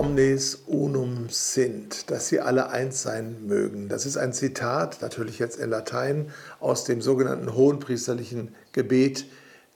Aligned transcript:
omnes 0.00 0.62
unum 0.66 1.26
sint, 1.28 2.10
dass 2.10 2.28
sie 2.28 2.40
alle 2.40 2.70
eins 2.70 3.02
sein 3.02 3.46
mögen. 3.46 3.90
Das 3.90 4.06
ist 4.06 4.16
ein 4.16 4.32
Zitat, 4.32 5.02
natürlich 5.02 5.38
jetzt 5.38 5.58
in 5.58 5.68
Latein, 5.68 6.30
aus 6.58 6.84
dem 6.84 7.02
sogenannten 7.02 7.54
hohenpriesterlichen 7.54 8.54
Gebet, 8.72 9.26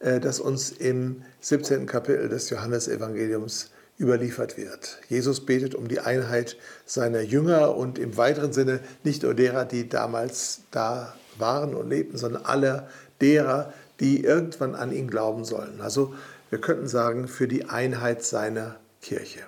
äh, 0.01 0.21
das 0.21 0.41
uns 0.41 0.71
im 0.71 1.23
17. 1.43 1.85
Kapitel 1.85 2.31
des 2.31 2.49
Johannesevangeliums 2.49 3.71
überliefert 4.01 4.57
wird. 4.57 4.99
Jesus 5.11 5.45
betet 5.45 5.75
um 5.75 5.89
die 5.89 6.01
Einheit 6.01 6.57
seiner 6.87 7.21
Jünger 7.21 7.77
und 7.77 7.99
im 7.99 8.17
weiteren 8.17 8.55
Sinne 8.55 8.81
nicht 9.03 9.25
nur 9.25 9.35
derer, 9.35 9.67
die 9.67 9.91
damals 9.91 10.63
da 10.71 11.15
waren 11.37 11.75
und 11.75 11.91
lebten, 11.91 12.17
sondern 12.17 12.47
aller 12.47 12.89
derer, 13.21 13.75
die 14.01 14.25
irgendwann 14.25 14.75
an 14.75 14.91
ihn 14.91 15.11
glauben 15.11 15.45
sollen. 15.45 15.83
Also 15.83 16.15
wir 16.49 16.63
könnten 16.63 16.89
sagen, 16.89 17.29
für 17.29 17.47
die 17.47 17.67
Einheit 17.67 18.25
seiner 18.25 18.77
Kirche. 19.03 19.41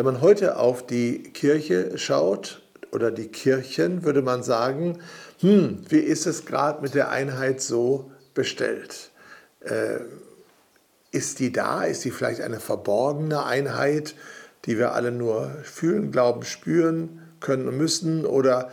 Wenn 0.00 0.06
man 0.06 0.22
heute 0.22 0.56
auf 0.56 0.86
die 0.86 1.22
Kirche 1.24 1.98
schaut 1.98 2.62
oder 2.90 3.10
die 3.10 3.28
Kirchen, 3.28 4.02
würde 4.02 4.22
man 4.22 4.42
sagen, 4.42 4.98
hm, 5.40 5.84
wie 5.90 5.98
ist 5.98 6.26
es 6.26 6.46
gerade 6.46 6.80
mit 6.80 6.94
der 6.94 7.10
Einheit 7.10 7.60
so 7.60 8.10
bestellt? 8.32 9.10
Äh, 9.60 9.98
ist 11.10 11.38
die 11.38 11.52
da? 11.52 11.82
Ist 11.82 12.02
die 12.06 12.12
vielleicht 12.12 12.40
eine 12.40 12.60
verborgene 12.60 13.44
Einheit, 13.44 14.14
die 14.64 14.78
wir 14.78 14.94
alle 14.94 15.12
nur 15.12 15.50
fühlen, 15.64 16.10
glauben, 16.10 16.44
spüren 16.44 17.20
können 17.40 17.68
und 17.68 17.76
müssen? 17.76 18.24
Oder 18.24 18.70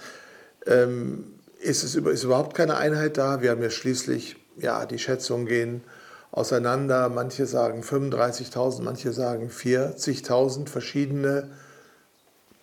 ähm, 0.66 1.26
ist 1.60 1.84
es 1.84 1.96
ist 1.96 2.24
überhaupt 2.24 2.56
keine 2.56 2.78
Einheit 2.78 3.18
da? 3.18 3.42
Wir 3.42 3.52
haben 3.52 3.62
ja 3.62 3.70
schließlich, 3.70 4.38
ja, 4.56 4.86
die 4.86 4.98
Schätzungen 4.98 5.46
gehen 5.46 5.84
auseinander. 6.32 7.10
Manche 7.10 7.46
sagen 7.46 7.82
35.000, 7.82 8.82
manche 8.82 9.14
sagen 9.14 9.50
40.000 9.50 10.68
verschiedene 10.68 11.50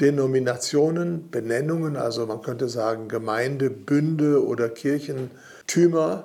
Denominationen, 0.01 1.31
Benennungen, 1.31 1.97
also 1.97 2.27
man 2.27 2.43
könnte 2.43 2.69
sagen 2.69 3.09
Gemeindebünde 3.09 4.45
oder 4.45 4.69
Kirchentümer 4.69 6.25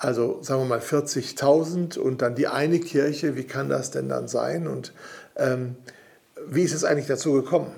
also 0.00 0.38
sagen 0.42 0.62
wir 0.62 0.66
mal 0.66 0.78
40.000 0.78 1.98
und 1.98 2.22
dann 2.22 2.34
die 2.34 2.48
eine 2.48 2.80
Kirche, 2.80 3.36
wie 3.36 3.44
kann 3.44 3.68
das 3.68 3.90
denn 3.90 4.08
dann 4.08 4.28
sein 4.28 4.66
und 4.66 4.94
ähm, 5.36 5.76
wie 6.48 6.62
ist 6.62 6.72
es 6.72 6.84
eigentlich 6.84 7.06
dazu 7.06 7.34
gekommen? 7.34 7.70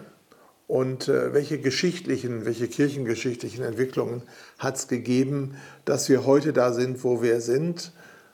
Und 0.69 1.09
äh, 1.09 1.35
welche 1.35 1.59
geschichtlichen, 1.59 2.47
welche 2.47 2.69
kirchengeschichtlichen 2.69 3.65
Entwicklungen 3.65 4.23
hat 4.59 4.77
es 4.77 4.87
gegeben, 4.87 5.57
dass 5.85 6.09
wir 6.09 6.25
heute 6.25 6.53
da 6.53 6.73
sind, 6.73 7.03
wo 7.03 7.23
wir 7.23 7.41
sind? 7.41 7.93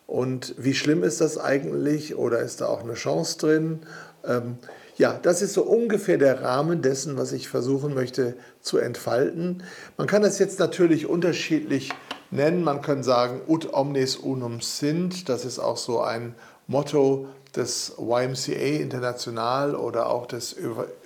Und 0.09 0.55
wie 0.56 0.73
schlimm 0.73 1.03
ist 1.03 1.20
das 1.20 1.37
eigentlich 1.37 2.17
oder 2.17 2.39
ist 2.39 2.62
da 2.62 2.67
auch 2.67 2.83
eine 2.83 2.95
Chance 2.95 3.37
drin? 3.37 3.81
Ähm, 4.25 4.56
ja, 4.97 5.12
das 5.12 5.42
ist 5.42 5.53
so 5.53 5.62
ungefähr 5.62 6.17
der 6.17 6.42
Rahmen 6.42 6.81
dessen, 6.81 7.19
was 7.19 7.33
ich 7.33 7.47
versuchen 7.47 7.92
möchte 7.92 8.34
zu 8.62 8.78
entfalten. 8.78 9.62
Man 9.98 10.06
kann 10.06 10.23
das 10.23 10.39
jetzt 10.39 10.59
natürlich 10.59 11.06
unterschiedlich 11.06 11.91
nennen. 12.31 12.65
Man 12.65 12.81
kann 12.81 13.03
sagen, 13.03 13.42
ut 13.47 13.75
omnes 13.75 14.17
unum 14.17 14.62
sint, 14.62 15.28
das 15.28 15.45
ist 15.45 15.59
auch 15.59 15.77
so 15.77 16.00
ein 16.00 16.34
Motto 16.67 17.28
des 17.55 17.93
YMCA 17.98 18.81
International 18.81 19.75
oder 19.75 20.09
auch 20.09 20.25
des 20.25 20.56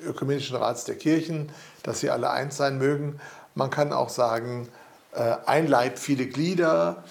Ökumenischen 0.07 0.57
Rats 0.57 0.85
der 0.85 0.95
Kirchen, 0.95 1.51
dass 1.83 1.99
sie 1.99 2.11
alle 2.11 2.31
eins 2.31 2.57
sein 2.57 2.79
mögen. 2.79 3.19
Man 3.57 3.71
kann 3.71 3.93
auch 3.93 4.11
sagen, 4.11 4.69
äh, 5.13 5.35
ein 5.45 5.67
Leib, 5.67 5.99
viele 5.99 6.27
Glieder. 6.27 7.03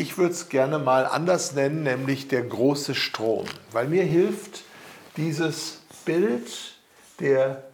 Ich 0.00 0.16
würde 0.16 0.32
es 0.32 0.48
gerne 0.48 0.78
mal 0.78 1.04
anders 1.04 1.52
nennen, 1.52 1.82
nämlich 1.82 2.26
der 2.26 2.40
große 2.40 2.94
Strom, 2.94 3.44
weil 3.70 3.86
mir 3.86 4.02
hilft 4.02 4.62
dieses 5.18 5.80
Bild 6.06 6.50
der 7.18 7.64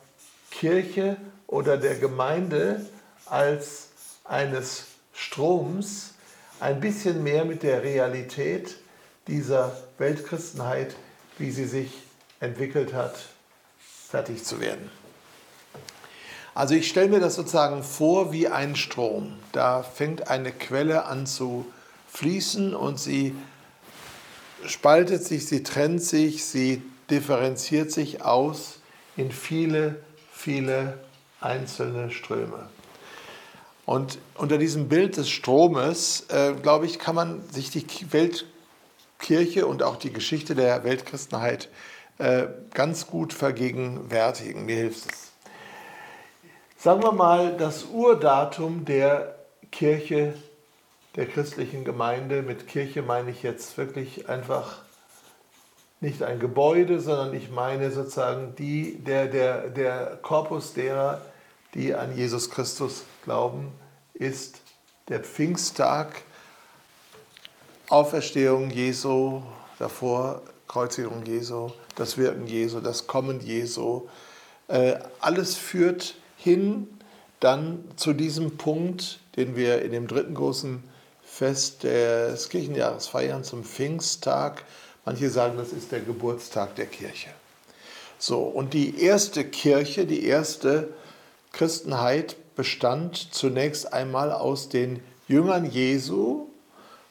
Kirche 0.50 1.18
oder 1.46 1.76
der 1.76 1.94
Gemeinde 1.94 2.84
als 3.26 3.90
eines 4.24 4.86
Stroms 5.12 6.14
ein 6.58 6.80
bisschen 6.80 7.22
mehr 7.22 7.44
mit 7.44 7.62
der 7.62 7.84
Realität 7.84 8.74
dieser 9.28 9.76
Weltchristenheit, 9.98 10.96
wie 11.38 11.52
sie 11.52 11.66
sich 11.66 11.92
entwickelt 12.40 12.92
hat, 12.92 13.14
fertig 13.78 14.42
zu 14.42 14.58
werden. 14.58 14.90
Also 16.56 16.74
ich 16.74 16.88
stelle 16.88 17.08
mir 17.08 17.20
das 17.20 17.36
sozusagen 17.36 17.84
vor 17.84 18.32
wie 18.32 18.48
ein 18.48 18.74
Strom. 18.74 19.38
Da 19.52 19.84
fängt 19.84 20.26
eine 20.26 20.50
Quelle 20.50 21.04
an 21.04 21.28
zu 21.28 21.66
fließen 22.16 22.74
und 22.74 22.98
sie 22.98 23.36
spaltet 24.64 25.22
sich, 25.22 25.46
sie 25.46 25.62
trennt 25.62 26.02
sich, 26.02 26.46
sie 26.46 26.82
differenziert 27.10 27.92
sich 27.92 28.22
aus 28.22 28.80
in 29.18 29.30
viele, 29.30 29.96
viele 30.32 30.98
einzelne 31.42 32.10
Ströme. 32.10 32.70
Und 33.84 34.18
unter 34.34 34.56
diesem 34.56 34.88
Bild 34.88 35.18
des 35.18 35.28
Stromes, 35.28 36.26
äh, 36.30 36.54
glaube 36.54 36.86
ich, 36.86 36.98
kann 36.98 37.14
man 37.14 37.42
sich 37.50 37.70
die 37.70 37.84
Weltkirche 38.10 39.66
und 39.66 39.82
auch 39.82 39.96
die 39.96 40.12
Geschichte 40.12 40.54
der 40.54 40.84
Weltchristenheit 40.84 41.68
äh, 42.16 42.46
ganz 42.72 43.06
gut 43.06 43.34
vergegenwärtigen. 43.34 44.64
Mir 44.64 44.76
hilft 44.76 45.12
es. 45.12 45.32
Sagen 46.78 47.02
wir 47.02 47.12
mal, 47.12 47.56
das 47.58 47.84
Urdatum 47.84 48.86
der 48.86 49.36
Kirche, 49.70 50.34
der 51.16 51.26
christlichen 51.26 51.84
Gemeinde, 51.84 52.42
mit 52.42 52.68
Kirche 52.68 53.02
meine 53.02 53.30
ich 53.30 53.42
jetzt 53.42 53.76
wirklich 53.78 54.28
einfach 54.28 54.82
nicht 56.00 56.22
ein 56.22 56.38
Gebäude, 56.38 57.00
sondern 57.00 57.34
ich 57.34 57.50
meine 57.50 57.90
sozusagen 57.90 58.54
die, 58.56 58.98
der, 58.98 59.26
der, 59.26 59.70
der 59.70 60.18
Korpus 60.20 60.74
derer, 60.74 61.22
die 61.72 61.94
an 61.94 62.14
Jesus 62.16 62.50
Christus 62.50 63.04
glauben, 63.24 63.72
ist 64.12 64.60
der 65.08 65.20
Pfingsttag, 65.20 66.22
Auferstehung 67.88 68.70
Jesu, 68.70 69.42
davor 69.78 70.42
Kreuzigung 70.68 71.24
Jesu, 71.24 71.70
das 71.94 72.18
Wirken 72.18 72.46
Jesu, 72.46 72.80
das 72.80 73.06
Kommen 73.06 73.40
Jesu. 73.40 74.08
Äh, 74.68 74.96
alles 75.20 75.54
führt 75.54 76.16
hin 76.36 76.88
dann 77.40 77.84
zu 77.96 78.12
diesem 78.12 78.56
Punkt, 78.56 79.20
den 79.36 79.56
wir 79.56 79.82
in 79.82 79.92
dem 79.92 80.08
dritten 80.08 80.34
großen 80.34 80.82
Fest 81.36 81.82
des 81.82 82.48
Kirchenjahres 82.48 83.08
feiern, 83.08 83.44
zum 83.44 83.62
Pfingsttag. 83.62 84.64
Manche 85.04 85.28
sagen, 85.28 85.58
das 85.58 85.70
ist 85.70 85.92
der 85.92 86.00
Geburtstag 86.00 86.76
der 86.76 86.86
Kirche. 86.86 87.28
So, 88.18 88.40
und 88.40 88.72
die 88.72 89.02
erste 89.02 89.44
Kirche, 89.44 90.06
die 90.06 90.24
erste 90.24 90.94
Christenheit 91.52 92.36
bestand 92.56 93.34
zunächst 93.34 93.92
einmal 93.92 94.32
aus 94.32 94.70
den 94.70 95.02
Jüngern 95.28 95.66
Jesu, 95.66 96.46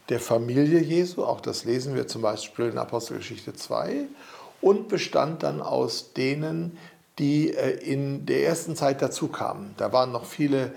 der 0.09 0.19
Familie 0.19 0.79
Jesu, 0.79 1.23
auch 1.23 1.39
das 1.39 1.63
lesen 1.63 1.93
wir 1.93 2.07
zum 2.07 2.23
Beispiel 2.23 2.65
in 2.65 2.79
Apostelgeschichte 2.79 3.53
2, 3.53 4.07
und 4.59 4.87
bestand 4.87 5.43
dann 5.43 5.61
aus 5.61 6.13
denen, 6.13 6.79
die 7.19 7.53
äh, 7.53 7.77
in 7.77 8.25
der 8.25 8.43
ersten 8.47 8.75
Zeit 8.75 9.03
dazu 9.03 9.27
kamen. 9.27 9.75
Da 9.77 9.93
waren 9.93 10.11
noch 10.11 10.25
viele 10.25 10.73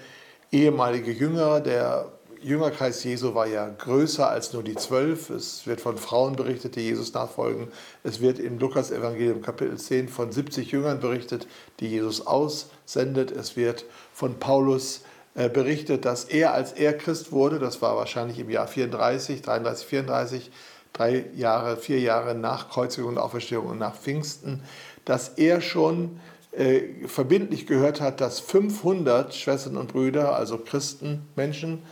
ehemalige 0.53 1.13
Jünger, 1.13 1.61
der 1.61 2.13
Jüngerkreis 2.43 3.03
Jesu 3.04 3.34
war 3.34 3.47
ja 3.47 3.69
größer 3.69 4.28
als 4.28 4.53
nur 4.53 4.62
die 4.62 4.75
zwölf. 4.75 5.31
Es 5.31 5.66
wird 5.66 5.81
von 5.81 5.97
Frauen 5.97 6.37
berichtet, 6.37 6.76
die 6.76 6.81
Jesus 6.81 7.12
nachfolgen. 7.12 7.69
Es 8.04 8.21
wird 8.21 8.38
im 8.38 8.59
Lukas-Evangelium 8.59 9.43
Kapitel 9.43 9.76
10 9.76 10.09
von 10.09 10.32
70 10.32 10.71
Jüngern 10.71 11.00
berichtet, 11.00 11.47
die 11.81 11.88
Jesus 11.88 12.26
aussendet. 12.26 13.31
Es 13.31 13.56
wird 13.56 13.84
von 14.12 14.38
Paulus 14.38 15.03
äh, 15.34 15.49
berichtet, 15.49 16.04
dass 16.04 16.25
er, 16.25 16.53
als 16.53 16.72
er 16.72 16.97
Christ 16.97 17.32
wurde, 17.32 17.59
das 17.59 17.82
war 17.82 17.97
wahrscheinlich 17.97 18.38
im 18.38 18.50
Jahr 18.50 18.66
34, 18.66 19.43
33, 19.43 19.87
34, 19.87 20.50
drei 20.93 21.26
Jahre, 21.34 21.76
vier 21.76 22.00
Jahre 22.00 22.34
nach 22.34 22.70
Kreuzigung 22.70 23.11
und 23.11 23.19
Auferstehung 23.19 23.67
und 23.67 23.79
nach 23.79 23.94
Pfingsten, 23.94 24.62
dass 25.05 25.29
er 25.31 25.61
schon 25.61 26.19
äh, 26.52 27.06
verbindlich 27.06 27.67
gehört 27.67 28.00
hat, 28.00 28.20
dass 28.20 28.41
500 28.41 29.34
Schwestern 29.34 29.76
und 29.76 29.93
Brüder, 29.93 30.34
also 30.34 30.58
Christen, 30.58 31.23
Menschen, 31.37 31.82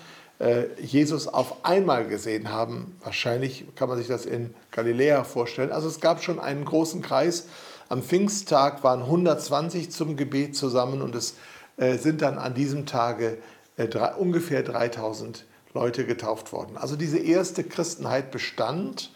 Jesus 0.83 1.29
auf 1.29 1.65
einmal 1.65 2.06
gesehen 2.06 2.50
haben. 2.50 2.97
Wahrscheinlich 3.03 3.65
kann 3.75 3.88
man 3.88 3.97
sich 3.97 4.06
das 4.06 4.27
in 4.27 4.55
Galiläa 4.71 5.25
vorstellen. 5.25 5.73
Also 5.73 5.88
es 5.88 6.00
gab 6.00 6.23
schon 6.23 6.38
einen 6.38 6.67
großen 6.67 7.00
Kreis. 7.00 7.47
Am 7.88 8.03
Pfingsttag 8.03 8.85
waren 8.85 9.00
120 9.03 9.91
zum 9.91 10.17
Gebet 10.17 10.55
zusammen 10.55 11.00
und 11.00 11.15
es 11.15 11.37
äh, 11.79 11.97
sind 11.97 12.21
dann 12.21 12.37
an 12.37 12.53
diesem 12.53 12.85
Tage 12.85 13.38
äh, 13.77 13.88
ungefähr 14.19 14.62
3000 14.62 15.44
Leute 15.73 16.05
getauft 16.05 16.53
worden. 16.53 16.77
Also 16.77 16.97
diese 16.97 17.19
erste 17.19 17.65
Christenheit 17.65 18.31
bestand 18.31 19.12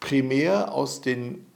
primär 0.00 0.72
aus 0.72 1.00
den 1.00 1.46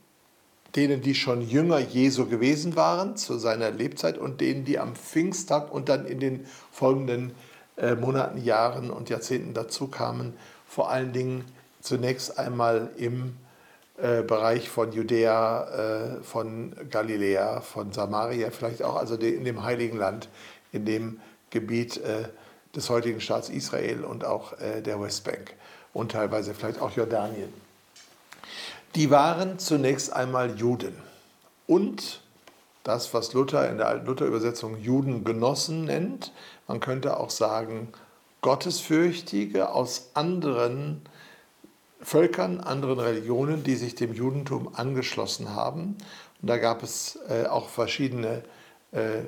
denen, 0.75 1.01
die 1.01 1.15
schon 1.15 1.41
Jünger 1.41 1.79
Jesu 1.79 2.25
gewesen 2.25 2.75
waren 2.75 3.15
zu 3.15 3.37
seiner 3.37 3.71
Lebzeit 3.71 4.17
und 4.17 4.41
denen, 4.41 4.65
die 4.65 4.77
am 4.77 4.95
Pfingsttag 4.95 5.73
und 5.73 5.87
dann 5.87 6.05
in 6.05 6.19
den 6.19 6.45
folgenden 6.69 7.31
äh, 7.77 7.95
Monaten, 7.95 8.37
Jahren 8.37 8.89
und 8.89 9.09
Jahrzehnten 9.09 9.53
dazu 9.53 9.87
kamen, 9.87 10.33
vor 10.67 10.89
allen 10.89 11.13
Dingen 11.13 11.45
zunächst 11.81 12.39
einmal 12.39 12.89
im 12.97 13.37
äh, 13.97 14.23
Bereich 14.23 14.69
von 14.69 14.91
Judäa, 14.91 16.17
äh, 16.17 16.23
von 16.23 16.75
Galiläa, 16.89 17.61
von 17.61 17.93
Samaria, 17.93 18.51
vielleicht 18.51 18.83
auch 18.83 18.97
also 18.97 19.15
in 19.15 19.45
dem 19.45 19.63
Heiligen 19.63 19.97
Land, 19.97 20.27
in 20.73 20.85
dem 20.85 21.21
Gebiet 21.49 21.97
äh, 21.97 22.25
des 22.75 22.89
heutigen 22.89 23.21
Staats 23.21 23.49
Israel 23.49 24.03
und 24.03 24.25
auch 24.25 24.51
der 24.59 25.01
Westbank 25.01 25.53
und 25.93 26.11
teilweise 26.11 26.53
vielleicht 26.53 26.81
auch 26.81 26.91
Jordanien. 26.91 27.53
Die 28.95 29.09
waren 29.11 29.59
zunächst 29.59 30.11
einmal 30.11 30.57
Juden 30.57 30.93
und 31.67 32.21
das, 32.83 33.13
was 33.13 33.31
Luther 33.31 33.69
in 33.69 33.77
der 33.77 33.87
alten 33.87 34.05
Luther-Übersetzung 34.05 34.77
Judengenossen 34.81 35.85
nennt, 35.85 36.33
man 36.67 36.79
könnte 36.79 37.17
auch 37.17 37.29
sagen 37.29 37.89
Gottesfürchtige 38.41 39.69
aus 39.69 40.11
anderen 40.13 41.01
Völkern, 42.01 42.59
anderen 42.59 42.99
Religionen, 42.99 43.63
die 43.63 43.75
sich 43.75 43.95
dem 43.95 44.13
Judentum 44.13 44.69
angeschlossen 44.75 45.55
haben. 45.55 45.97
Und 46.41 46.49
da 46.49 46.57
gab 46.57 46.83
es 46.83 47.17
äh, 47.29 47.47
auch 47.47 47.69
verschiedene 47.69 48.43
äh, 48.91 49.21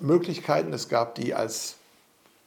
Möglichkeiten. 0.00 0.72
Es 0.72 0.88
gab 0.88 1.14
die 1.14 1.34
als 1.34 1.76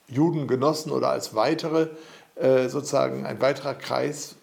Judengenossen 0.09 0.91
oder 0.91 1.09
als 1.09 1.35
weitere, 1.35 1.87
äh, 2.35 2.67
sozusagen 2.67 3.25
ein 3.25 3.39
weiterer 3.41 3.73
Kreis 3.73 4.35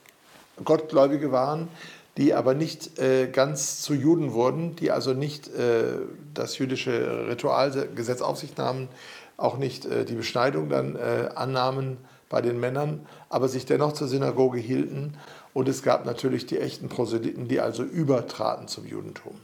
Gottgläubige 0.65 1.33
waren, 1.33 1.69
die 2.17 2.33
aber 2.33 2.55
nicht 2.55 2.99
äh, 2.99 3.27
ganz 3.27 3.83
zu 3.83 3.93
Juden 3.93 4.33
wurden, 4.33 4.77
die 4.77 4.91
also 4.91 5.15
nicht 5.15 5.49
äh, 5.49 5.97
das 6.33 6.59
jüdische 6.59 7.29
Ritualgesetz 7.29 8.21
auf 8.23 8.39
sich 8.39 8.57
nahmen, 8.57 8.89
auch 9.37 9.57
nicht 9.57 9.85
äh, 9.85 10.05
die 10.05 10.15
Beschneidung 10.15 10.69
dann 10.69 10.97
annahmen 10.97 11.99
bei 12.29 12.41
den 12.41 12.59
Männern, 12.59 13.07
aber 13.29 13.49
sich 13.49 13.67
dennoch 13.67 13.93
zur 13.93 14.09
Synagoge 14.09 14.59
hielten. 14.59 15.17
Und 15.53 15.69
es 15.69 15.83
gab 15.83 16.05
natürlich 16.05 16.47
die 16.47 16.59
echten 16.59 16.89
Proselyten, 16.89 17.47
die 17.47 17.61
also 17.61 17.85
übertraten 17.85 18.67
zum 18.67 18.87
Judentum. 18.87 19.41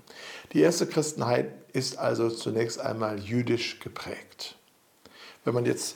Die 0.52 0.60
erste 0.60 0.86
Christenheit 0.86 1.52
ist 1.72 1.98
also 1.98 2.30
zunächst 2.30 2.80
einmal 2.80 3.20
jüdisch 3.20 3.78
geprägt. 3.78 4.56
Wenn 5.44 5.54
man 5.54 5.66
jetzt 5.66 5.94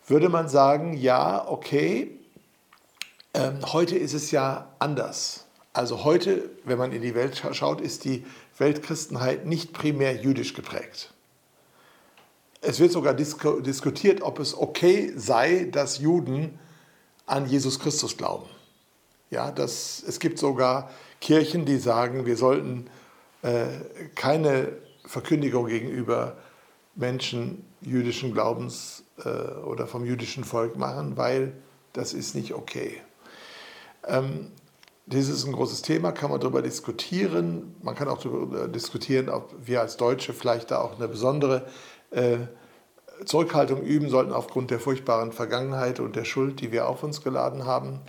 würde 0.07 0.29
man 0.29 0.49
sagen, 0.49 0.93
ja, 0.93 1.47
okay, 1.47 2.19
ähm, 3.33 3.59
heute 3.73 3.97
ist 3.97 4.13
es 4.13 4.31
ja 4.31 4.73
anders. 4.79 5.45
Also 5.73 6.03
heute, 6.03 6.49
wenn 6.63 6.77
man 6.77 6.91
in 6.91 7.01
die 7.01 7.15
Welt 7.15 7.43
schaut, 7.51 7.81
ist 7.81 8.05
die 8.05 8.25
Weltchristenheit 8.57 9.45
nicht 9.45 9.73
primär 9.73 10.15
jüdisch 10.15 10.53
geprägt. 10.53 11.13
Es 12.61 12.79
wird 12.79 12.91
sogar 12.91 13.13
disk 13.13 13.45
diskutiert, 13.63 14.21
ob 14.21 14.39
es 14.39 14.57
okay 14.57 15.11
sei, 15.15 15.67
dass 15.71 15.99
Juden 15.99 16.57
an 17.25 17.45
Jesus 17.47 17.79
Christus 17.79 18.17
glauben. 18.17 18.45
Ja, 19.29 19.51
das, 19.51 20.03
es 20.07 20.19
gibt 20.19 20.39
sogar 20.39 20.89
Kirchen, 21.19 21.65
die 21.65 21.77
sagen, 21.77 22.25
wir 22.25 22.37
sollten 22.37 22.87
äh, 23.41 23.65
keine 24.15 24.71
Verkündigung 25.05 25.67
gegenüber 25.67 26.37
Menschen 26.95 27.65
jüdischen 27.85 28.33
Glaubens 28.33 29.03
äh, 29.23 29.29
oder 29.63 29.87
vom 29.87 30.05
jüdischen 30.05 30.43
Volk 30.43 30.77
machen, 30.77 31.17
weil 31.17 31.53
das 31.93 32.13
ist 32.13 32.35
nicht 32.35 32.53
okay. 32.53 33.01
Ähm, 34.07 34.51
dies 35.05 35.29
ist 35.29 35.45
ein 35.45 35.53
großes 35.53 35.83
Thema, 35.83 36.11
kann 36.11 36.31
man 36.31 36.39
darüber 36.39 36.61
diskutieren. 36.61 37.75
Man 37.81 37.95
kann 37.95 38.07
auch 38.07 38.21
darüber 38.21 38.67
diskutieren, 38.67 39.29
ob 39.29 39.53
wir 39.63 39.81
als 39.81 39.97
Deutsche 39.97 40.33
vielleicht 40.33 40.71
da 40.71 40.81
auch 40.81 40.95
eine 40.95 41.07
besondere 41.07 41.67
äh, 42.09 42.37
Zurückhaltung 43.23 43.81
üben 43.83 44.09
sollten 44.09 44.33
aufgrund 44.33 44.71
der 44.71 44.79
furchtbaren 44.79 45.31
Vergangenheit 45.31 45.99
und 45.99 46.15
der 46.15 46.25
Schuld, 46.25 46.59
die 46.59 46.71
wir 46.71 46.89
auf 46.89 47.03
uns 47.03 47.21
geladen 47.21 47.65
haben. 47.65 48.01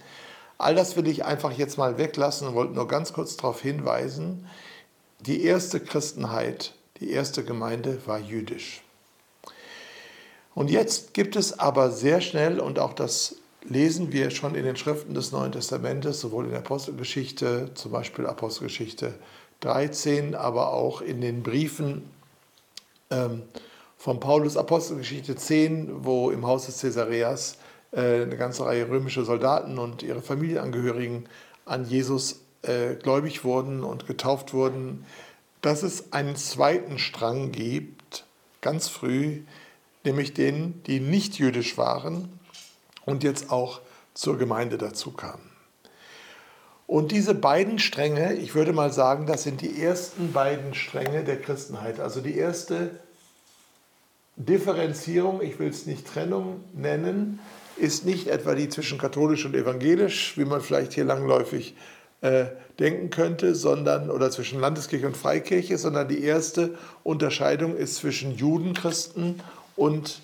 All 0.58 0.74
das 0.74 0.96
will 0.96 1.06
ich 1.06 1.24
einfach 1.24 1.52
jetzt 1.52 1.76
mal 1.76 1.98
weglassen 1.98 2.48
und 2.48 2.54
wollte 2.54 2.72
nur 2.72 2.88
ganz 2.88 3.12
kurz 3.12 3.36
darauf 3.36 3.60
hinweisen, 3.60 4.46
die 5.20 5.44
erste 5.44 5.80
Christenheit, 5.80 6.74
die 6.98 7.10
erste 7.10 7.44
Gemeinde 7.44 8.00
war 8.06 8.18
jüdisch. 8.18 8.82
Und 10.56 10.70
jetzt 10.70 11.12
gibt 11.12 11.36
es 11.36 11.58
aber 11.58 11.90
sehr 11.90 12.22
schnell, 12.22 12.60
und 12.60 12.78
auch 12.78 12.94
das 12.94 13.36
lesen 13.62 14.10
wir 14.10 14.30
schon 14.30 14.54
in 14.54 14.64
den 14.64 14.76
Schriften 14.76 15.12
des 15.12 15.30
Neuen 15.30 15.52
Testamentes, 15.52 16.18
sowohl 16.18 16.46
in 16.46 16.52
der 16.52 16.60
Apostelgeschichte, 16.60 17.72
zum 17.74 17.92
Beispiel 17.92 18.26
Apostelgeschichte 18.26 19.12
13, 19.60 20.34
aber 20.34 20.72
auch 20.72 21.02
in 21.02 21.20
den 21.20 21.42
Briefen 21.42 22.08
ähm, 23.10 23.42
von 23.98 24.18
Paulus, 24.18 24.56
Apostelgeschichte 24.56 25.36
10, 25.36 26.06
wo 26.06 26.30
im 26.30 26.46
Haus 26.46 26.64
des 26.64 26.80
Caesareas 26.80 27.58
äh, 27.92 28.22
eine 28.22 28.38
ganze 28.38 28.64
Reihe 28.64 28.88
römische 28.88 29.26
Soldaten 29.26 29.76
und 29.76 30.02
ihre 30.02 30.22
Familienangehörigen 30.22 31.28
an 31.66 31.84
Jesus 31.84 32.40
äh, 32.62 32.94
gläubig 32.94 33.44
wurden 33.44 33.84
und 33.84 34.06
getauft 34.06 34.54
wurden, 34.54 35.04
dass 35.60 35.82
es 35.82 36.14
einen 36.14 36.34
zweiten 36.34 36.98
Strang 36.98 37.52
gibt, 37.52 38.24
ganz 38.62 38.88
früh, 38.88 39.42
nämlich 40.06 40.32
den, 40.32 40.82
die 40.84 41.00
nicht 41.00 41.38
jüdisch 41.38 41.76
waren 41.76 42.28
und 43.04 43.22
jetzt 43.22 43.50
auch 43.50 43.80
zur 44.14 44.38
Gemeinde 44.38 44.78
dazu 44.78 45.10
kamen. 45.10 45.50
Und 46.86 47.10
diese 47.10 47.34
beiden 47.34 47.78
Stränge, 47.78 48.34
ich 48.34 48.54
würde 48.54 48.72
mal 48.72 48.92
sagen, 48.92 49.26
das 49.26 49.42
sind 49.42 49.60
die 49.60 49.82
ersten 49.82 50.32
beiden 50.32 50.72
Stränge 50.74 51.24
der 51.24 51.40
Christenheit. 51.40 51.98
Also 51.98 52.20
die 52.20 52.36
erste 52.36 53.00
Differenzierung, 54.36 55.42
ich 55.42 55.58
will 55.58 55.68
es 55.68 55.86
nicht 55.86 56.06
Trennung 56.06 56.62
nennen, 56.74 57.40
ist 57.76 58.06
nicht 58.06 58.28
etwa 58.28 58.54
die 58.54 58.68
zwischen 58.68 58.98
katholisch 58.98 59.44
und 59.44 59.54
evangelisch, 59.54 60.38
wie 60.38 60.44
man 60.44 60.60
vielleicht 60.60 60.92
hier 60.92 61.04
langläufig 61.04 61.74
äh, 62.20 62.46
denken 62.78 63.10
könnte, 63.10 63.54
sondern 63.54 64.10
oder 64.10 64.30
zwischen 64.30 64.60
Landeskirche 64.60 65.06
und 65.06 65.16
Freikirche, 65.16 65.78
sondern 65.78 66.08
die 66.08 66.22
erste 66.22 66.74
Unterscheidung 67.02 67.76
ist 67.76 67.96
zwischen 67.96 68.34
Judenchristen 68.34 69.40
und 69.76 70.20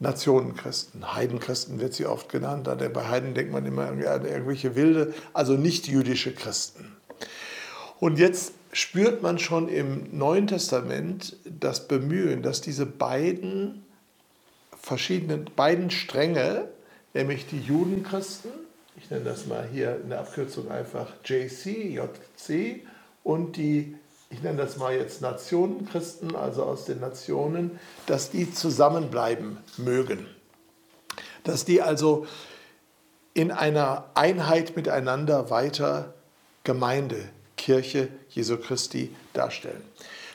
Nationenchristen. 0.00 1.14
Heidenchristen 1.14 1.78
wird 1.78 1.94
sie 1.94 2.06
oft 2.06 2.30
genannt. 2.30 2.68
Bei 2.92 3.08
Heiden 3.08 3.34
denkt 3.34 3.52
man 3.52 3.66
immer 3.66 3.86
an 3.88 4.00
irgendwelche 4.00 4.74
wilde, 4.74 5.14
also 5.34 5.54
nicht 5.54 5.86
jüdische 5.86 6.34
Christen. 6.34 6.96
Und 8.00 8.18
jetzt 8.18 8.54
spürt 8.72 9.22
man 9.22 9.38
schon 9.38 9.68
im 9.68 10.16
Neuen 10.16 10.46
Testament 10.46 11.36
das 11.44 11.86
Bemühen, 11.86 12.42
dass 12.42 12.62
diese 12.62 12.86
beiden 12.86 13.84
verschiedenen, 14.80 15.50
beiden 15.54 15.90
Stränge, 15.90 16.68
nämlich 17.12 17.46
die 17.46 17.60
Judenchristen, 17.60 18.50
ich 18.96 19.10
nenne 19.10 19.24
das 19.24 19.46
mal 19.46 19.68
hier 19.70 20.00
in 20.02 20.08
der 20.08 20.20
Abkürzung 20.20 20.70
einfach 20.70 21.08
JC, 21.24 21.94
JC, 21.94 22.86
und 23.22 23.56
die 23.56 23.96
ich 24.30 24.42
nenne 24.42 24.58
das 24.58 24.76
mal 24.76 24.94
jetzt 24.94 25.20
Nationenchristen, 25.20 26.36
also 26.36 26.62
aus 26.62 26.84
den 26.84 27.00
Nationen, 27.00 27.80
dass 28.06 28.30
die 28.30 28.52
zusammenbleiben 28.52 29.58
mögen. 29.76 30.26
Dass 31.42 31.64
die 31.64 31.82
also 31.82 32.26
in 33.34 33.50
einer 33.50 34.08
Einheit 34.14 34.76
miteinander 34.76 35.50
weiter 35.50 36.14
Gemeinde, 36.62 37.28
Kirche 37.56 38.08
Jesu 38.28 38.56
Christi 38.56 39.14
darstellen. 39.32 39.82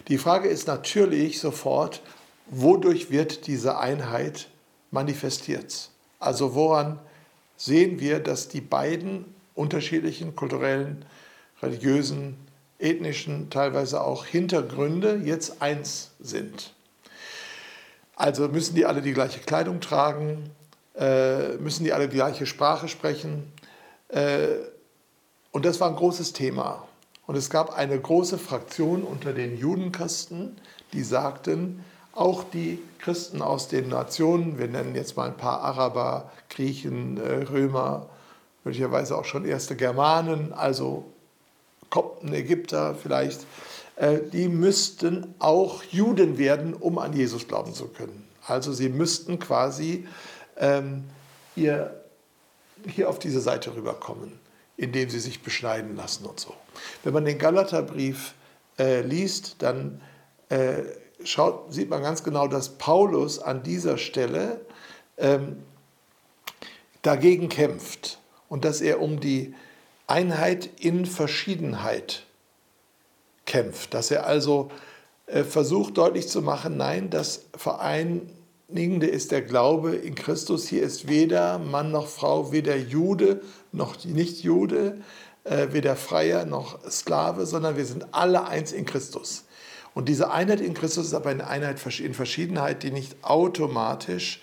Die 0.10 0.18
Frage 0.18 0.50
ist 0.50 0.68
natürlich 0.68 1.40
sofort, 1.40 2.02
wodurch 2.48 3.10
wird 3.10 3.48
diese 3.48 3.80
Einheit 3.80 4.50
manifestiert? 4.92 5.90
Also 6.20 6.54
woran 6.54 7.00
sehen 7.58 8.00
wir, 8.00 8.20
dass 8.20 8.50
die 8.50 8.62
beiden 8.62 9.34
unterschiedlichen 9.56 10.36
kulturellen, 10.36 11.06
religiösen, 11.62 12.45
ethnischen, 12.80 13.50
teilweise 13.50 14.02
auch 14.02 14.26
Hintergründe 14.26 15.22
jetzt 15.24 15.62
eins 15.62 16.12
sind. 16.20 16.74
Also 18.16 18.48
müssen 18.48 18.76
die 18.76 18.86
alle 18.86 19.02
die 19.02 19.14
gleiche 19.14 19.40
Kleidung 19.40 19.82
tragen, 19.82 20.50
äh, 20.96 21.54
müssen 21.58 21.84
die 21.84 21.94
alle 21.94 22.08
die 22.08 22.16
gleiche 22.16 22.46
Sprache 22.46 22.88
sprechen. 22.88 23.52
Äh, 24.10 24.48
und 25.52 25.66
das 25.66 25.80
war 25.80 25.90
ein 25.90 25.96
großes 25.96 26.34
Thema. 26.34 26.88
Und 27.28 27.36
es 27.36 27.50
gab 27.50 27.76
eine 27.76 28.00
große 28.00 28.38
Fraktion 28.38 29.04
unter 29.04 29.34
den 29.34 29.58
Judenchristen, 29.58 30.58
die 30.94 31.04
sagten, 31.04 31.84
auch 32.14 32.44
die 32.44 32.80
Christen 33.00 33.42
aus 33.42 33.68
den 33.68 33.90
Nationen, 33.90 34.58
wir 34.58 34.68
nennen 34.68 34.96
jetzt 34.96 35.18
mal 35.18 35.28
ein 35.28 35.38
paar 35.38 35.62
Araber, 35.62 36.32
Griechen, 36.50 37.18
äh, 37.18 37.44
Römer, 37.44 38.10
möglicherweise 38.64 39.18
auch 39.18 39.26
schon 39.26 39.44
erste 39.44 39.76
Germanen, 39.76 40.54
also 40.54 41.06
Kopten, 41.96 42.34
Ägypter 42.34 42.94
vielleicht, 42.94 43.46
äh, 43.96 44.18
die 44.34 44.50
müssten 44.50 45.34
auch 45.40 45.82
Juden 45.84 46.38
werden, 46.38 46.74
um 46.74 46.98
an 46.98 47.14
Jesus 47.14 47.48
glauben 47.48 47.74
zu 47.74 47.88
können. 47.88 48.28
Also 48.46 48.74
sie 48.74 48.90
müssten 48.90 49.40
quasi 49.40 50.06
ähm, 50.58 51.06
ihr, 51.56 52.04
hier 52.86 53.10
auf 53.10 53.18
diese 53.18 53.40
Seite 53.40 53.74
rüberkommen, 53.74 54.34
indem 54.76 55.10
sie 55.10 55.22
sich 55.22 55.42
beschneiden 55.42 55.96
lassen 55.96 56.26
und 56.26 56.38
so. 56.38 56.54
Wenn 57.06 57.14
man 57.14 57.24
den 57.24 57.38
Galaterbrief 57.38 58.34
äh, 58.78 59.00
liest, 59.00 59.56
dann 59.60 60.02
äh, 60.50 60.84
schaut, 61.24 61.74
sieht 61.74 61.90
man 61.90 62.04
ganz 62.04 62.26
genau, 62.26 62.50
dass 62.50 62.78
Paulus 62.78 63.40
an 63.40 63.64
dieser 63.64 63.98
Stelle 63.98 64.60
ähm, 65.18 65.64
dagegen 67.04 67.48
kämpft 67.48 68.20
und 68.50 68.66
dass 68.66 68.82
er 68.82 69.00
um 69.00 69.22
die 69.22 69.56
Einheit 70.08 70.70
in 70.80 71.06
Verschiedenheit 71.06 72.24
kämpft, 73.46 73.94
dass 73.94 74.12
er 74.12 74.26
also 74.26 74.70
äh, 75.28 75.44
versucht 75.44 75.98
deutlich 75.98 76.28
zu 76.28 76.42
machen, 76.42 76.78
nein, 76.78 77.10
das 77.10 77.46
Vereinigende 77.56 79.08
ist 79.08 79.32
der 79.32 79.42
Glaube 79.42 79.96
in 79.96 80.16
Christus. 80.16 80.68
Hier 80.68 80.84
ist 80.84 81.08
weder 81.08 81.58
Mann 81.60 81.92
noch 81.92 82.08
Frau, 82.08 82.52
weder 82.52 82.76
Jude 82.76 83.42
noch 83.72 84.04
Nicht-Jude, 84.04 85.02
äh, 85.44 85.68
weder 85.72 85.96
Freier 85.96 86.46
noch 86.46 86.80
Sklave, 86.90 87.46
sondern 87.46 87.78
wir 87.78 87.86
sind 87.86 88.14
alle 88.14 88.48
eins 88.48 88.72
in 88.72 88.86
Christus. 88.86 89.46
Und 89.96 90.10
diese 90.10 90.30
Einheit 90.30 90.62
in 90.62 90.74
Christus 90.74 91.08
ist 91.08 91.14
aber 91.14 91.30
eine 91.30 91.48
Einheit 91.48 91.80
in 92.00 92.14
Verschiedenheit, 92.14 92.84
die 92.84 92.92
nicht 92.92 93.24
automatisch 93.24 94.42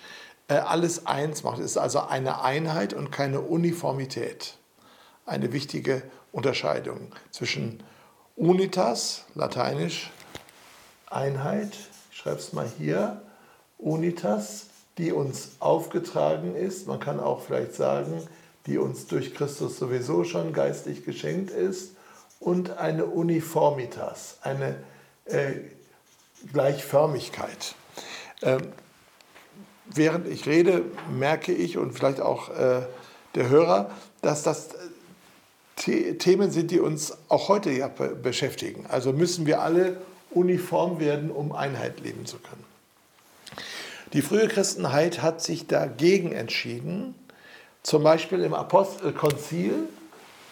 äh, 0.49 0.55
alles 0.55 1.07
eins 1.07 1.45
macht. 1.45 1.59
Es 1.59 1.73
ist 1.73 1.77
also 1.77 2.01
eine 2.01 2.43
Einheit 2.43 2.95
und 2.95 3.13
keine 3.13 3.41
Uniformität. 3.41 4.57
Eine 5.25 5.53
wichtige 5.53 6.03
Unterscheidung 6.33 7.13
zwischen 7.31 7.83
Unitas, 8.37 9.25
lateinisch 9.35 10.11
Einheit, 11.11 11.77
ich 12.11 12.19
schreibe 12.19 12.39
es 12.39 12.53
mal 12.53 12.71
hier, 12.79 13.23
Unitas, 13.79 14.67
die 14.99 15.13
uns 15.13 15.53
aufgetragen 15.59 16.55
ist. 16.55 16.87
Man 16.87 17.01
kann 17.01 17.21
auch 17.21 17.43
vielleicht 17.43 17.75
sagen, 17.75 18.23
die 18.67 18.79
uns 18.79 19.07
durch 19.07 19.35
Christus 19.35 19.79
sowieso 19.79 20.25
schon 20.25 20.53
geistig 20.53 21.05
geschenkt 21.05 21.51
ist. 21.51 21.97
Und 22.41 22.79
eine 22.79 23.07
Uniformitas, 23.07 24.39
eine 24.43 24.77
äh, 25.27 25.53
Gleichförmigkeit. 26.53 27.75
Ähm, 28.43 28.63
während 29.87 30.27
ich 30.27 30.47
rede, 30.47 30.85
merke 31.11 31.53
ich 31.53 31.79
und 31.79 31.93
vielleicht 31.93 32.21
auch 32.21 32.49
äh, 32.49 32.83
der 33.35 33.49
Hörer, 33.49 33.91
dass 34.23 34.43
das 34.43 34.71
The 35.79 36.19
Themen 36.19 36.51
sind, 36.51 36.71
die 36.71 36.81
uns 36.81 37.17
auch 37.29 37.49
heute 37.49 37.71
ja 37.71 37.89
beschäftigen. 37.89 38.87
Also 38.89 39.13
müssen 39.13 39.47
wir 39.47 39.63
alle 39.63 39.97
uniform 40.31 41.01
werden, 41.01 41.31
um 41.31 41.53
Einheit 41.53 42.01
leben 42.01 42.27
zu 42.27 42.39
können. 42.39 42.65
Die 44.13 44.23
frühe 44.23 44.49
Christenheit 44.49 45.23
hat 45.23 45.43
sich 45.43 45.67
dagegen 45.67 46.33
entschieden, 46.33 47.15
zum 47.83 48.05
Beispiel 48.05 48.41
im 48.43 48.55
Apostelkonzil, 48.55 49.75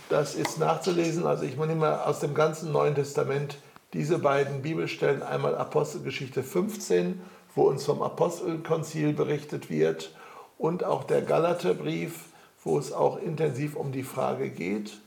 das 0.08 0.34
ist 0.34 0.58
nachzulesen, 0.58 1.26
also 1.26 1.44
ich 1.44 1.56
nehme 1.56 2.04
aus 2.04 2.20
dem 2.20 2.34
ganzen 2.34 2.72
Neuen 2.72 2.94
Testament 2.94 3.58
diese 3.92 4.18
beiden 4.18 4.62
Bibelstellen, 4.62 5.22
einmal 5.22 5.54
Apostelgeschichte 5.54 6.42
15, 6.42 7.20
wo 7.54 7.68
uns 7.68 7.84
vom 7.84 8.02
Apostelkonzil 8.02 9.12
berichtet 9.12 9.70
wird, 9.70 10.12
und 10.58 10.84
auch 10.84 11.04
der 11.04 11.22
Galaterbrief, 11.22 12.26
wo 12.62 12.78
es 12.78 12.92
auch 12.92 13.18
intensiv 13.18 13.76
um 13.76 13.92
die 13.92 14.02
Frage 14.02 14.50
geht. 14.50 15.00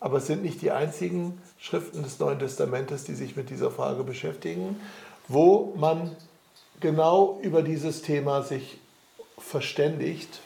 Aber 0.00 0.18
es 0.18 0.26
sind 0.26 0.42
nicht 0.42 0.62
die 0.62 0.70
einzigen 0.70 1.40
Schriften 1.58 2.02
des 2.02 2.18
Neuen 2.18 2.38
Testamentes, 2.38 3.04
die 3.04 3.14
sich 3.14 3.36
mit 3.36 3.50
dieser 3.50 3.70
Frage 3.70 4.04
beschäftigen, 4.04 4.80
wo 5.26 5.74
man 5.76 6.14
genau 6.80 7.38
über 7.42 7.62
dieses 7.62 8.02
Thema 8.02 8.42
sich 8.42 8.78
verständigt. 9.38 10.40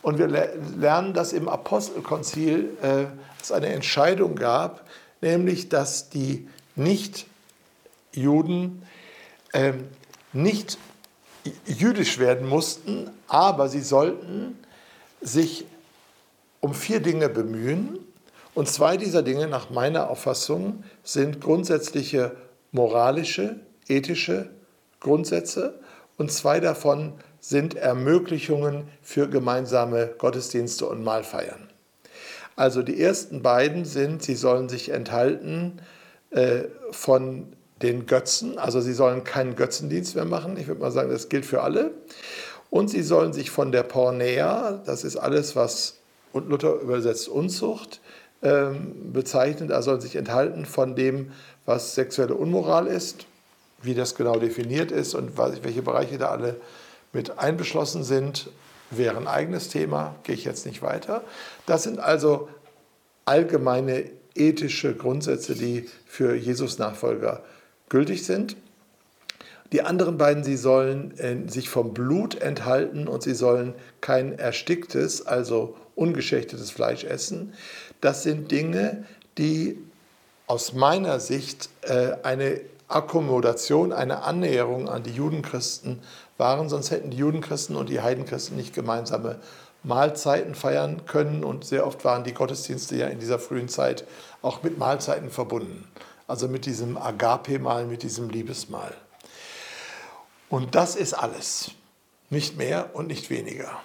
Und 0.00 0.18
wir 0.18 0.26
lernen, 0.26 1.14
dass 1.14 1.32
im 1.32 1.48
Apostelkonzil 1.48 2.76
äh, 2.82 3.04
es 3.40 3.52
eine 3.52 3.68
Entscheidung 3.68 4.34
gab, 4.34 4.86
nämlich 5.20 5.68
dass 5.68 6.08
die 6.08 6.48
Nicht-Juden 6.74 7.26
äh, 9.52 9.74
nicht 10.32 10.78
jüdisch 11.66 12.18
werden 12.18 12.48
mussten, 12.48 13.10
aber 13.28 13.68
sie 13.68 13.82
sollten 13.82 14.58
sich 15.20 15.66
um 16.60 16.74
vier 16.74 17.00
Dinge 17.00 17.28
bemühen. 17.28 17.98
Und 18.54 18.68
zwei 18.68 18.96
dieser 18.96 19.22
Dinge 19.22 19.46
nach 19.46 19.70
meiner 19.70 20.10
Auffassung 20.10 20.84
sind 21.02 21.40
grundsätzliche 21.40 22.32
moralische, 22.70 23.56
ethische 23.88 24.50
Grundsätze 25.00 25.80
und 26.18 26.30
zwei 26.30 26.60
davon 26.60 27.14
sind 27.40 27.74
Ermöglichungen 27.74 28.84
für 29.02 29.28
gemeinsame 29.28 30.14
Gottesdienste 30.18 30.86
und 30.86 31.02
Mahlfeiern. 31.02 31.68
Also 32.54 32.82
die 32.82 33.00
ersten 33.00 33.42
beiden 33.42 33.84
sind, 33.84 34.22
sie 34.22 34.34
sollen 34.34 34.68
sich 34.68 34.90
enthalten 34.90 35.80
äh, 36.30 36.64
von 36.90 37.54
den 37.80 38.06
Götzen, 38.06 38.58
also 38.58 38.80
sie 38.80 38.92
sollen 38.92 39.24
keinen 39.24 39.56
Götzendienst 39.56 40.14
mehr 40.14 40.24
machen. 40.24 40.56
Ich 40.56 40.68
würde 40.68 40.80
mal 40.80 40.92
sagen, 40.92 41.10
das 41.10 41.28
gilt 41.28 41.44
für 41.44 41.62
alle. 41.62 41.90
Und 42.70 42.88
sie 42.88 43.02
sollen 43.02 43.32
sich 43.32 43.50
von 43.50 43.72
der 43.72 43.82
Pornea, 43.82 44.80
das 44.84 45.04
ist 45.04 45.16
alles, 45.16 45.56
was 45.56 45.96
und 46.32 46.48
Luther 46.48 46.80
übersetzt 46.80 47.28
Unzucht, 47.28 48.00
ähm, 48.42 49.12
bezeichnet, 49.12 49.70
also 49.70 49.90
sollen 49.90 50.00
sich 50.00 50.16
enthalten 50.16 50.66
von 50.66 50.96
dem, 50.96 51.32
was 51.64 51.94
sexuelle 51.94 52.34
Unmoral 52.34 52.86
ist, 52.86 53.26
wie 53.82 53.94
das 53.94 54.14
genau 54.14 54.38
definiert 54.38 54.90
ist 54.90 55.14
und 55.14 55.36
welche 55.36 55.82
Bereiche 55.82 56.18
da 56.18 56.28
alle 56.28 56.56
mit 57.12 57.38
einbeschlossen 57.38 58.04
sind, 58.04 58.50
wäre 58.90 59.16
ein 59.16 59.26
eigenes 59.26 59.68
Thema, 59.68 60.14
gehe 60.24 60.34
ich 60.34 60.44
jetzt 60.44 60.66
nicht 60.66 60.82
weiter. 60.82 61.22
Das 61.66 61.82
sind 61.82 61.98
also 61.98 62.48
allgemeine 63.24 64.04
ethische 64.34 64.94
Grundsätze, 64.94 65.54
die 65.54 65.88
für 66.06 66.34
Jesus 66.34 66.78
Nachfolger 66.78 67.42
gültig 67.88 68.24
sind. 68.24 68.56
Die 69.72 69.82
anderen 69.82 70.18
beiden, 70.18 70.44
sie 70.44 70.56
sollen 70.56 71.16
äh, 71.18 71.48
sich 71.48 71.70
vom 71.70 71.94
Blut 71.94 72.34
enthalten 72.40 73.08
und 73.08 73.22
sie 73.22 73.34
sollen 73.34 73.74
kein 74.00 74.38
ersticktes, 74.38 75.26
also 75.26 75.76
ungeschächtetes 75.94 76.70
Fleisch 76.70 77.04
essen. 77.04 77.54
Das 78.02 78.22
sind 78.22 78.50
Dinge, 78.50 79.06
die 79.38 79.78
aus 80.46 80.74
meiner 80.74 81.18
Sicht 81.18 81.70
äh, 81.80 82.16
eine 82.22 82.60
Akkommodation, 82.88 83.94
eine 83.94 84.22
Annäherung 84.24 84.90
an 84.90 85.02
die 85.02 85.12
Judenchristen 85.12 86.02
waren, 86.36 86.68
sonst 86.68 86.90
hätten 86.90 87.10
die 87.10 87.16
Judenchristen 87.16 87.76
und 87.76 87.88
die 87.88 88.02
Heidenchristen 88.02 88.58
nicht 88.58 88.74
gemeinsame 88.74 89.38
Mahlzeiten 89.82 90.54
feiern 90.54 91.06
können 91.06 91.42
und 91.42 91.64
sehr 91.64 91.86
oft 91.86 92.04
waren 92.04 92.22
die 92.22 92.34
Gottesdienste 92.34 92.96
ja 92.96 93.06
in 93.06 93.18
dieser 93.18 93.38
frühen 93.38 93.70
Zeit 93.70 94.04
auch 94.42 94.62
mit 94.62 94.76
Mahlzeiten 94.76 95.30
verbunden 95.30 95.88
also 96.32 96.48
mit 96.48 96.64
diesem 96.64 96.96
Agape-Mal, 96.96 97.84
mit 97.84 98.02
diesem 98.02 98.30
Liebesmal. 98.30 98.94
Und 100.48 100.74
das 100.74 100.96
ist 100.96 101.12
alles, 101.12 101.72
nicht 102.30 102.56
mehr 102.56 102.88
und 102.94 103.08
nicht 103.08 103.28
weniger. 103.28 103.78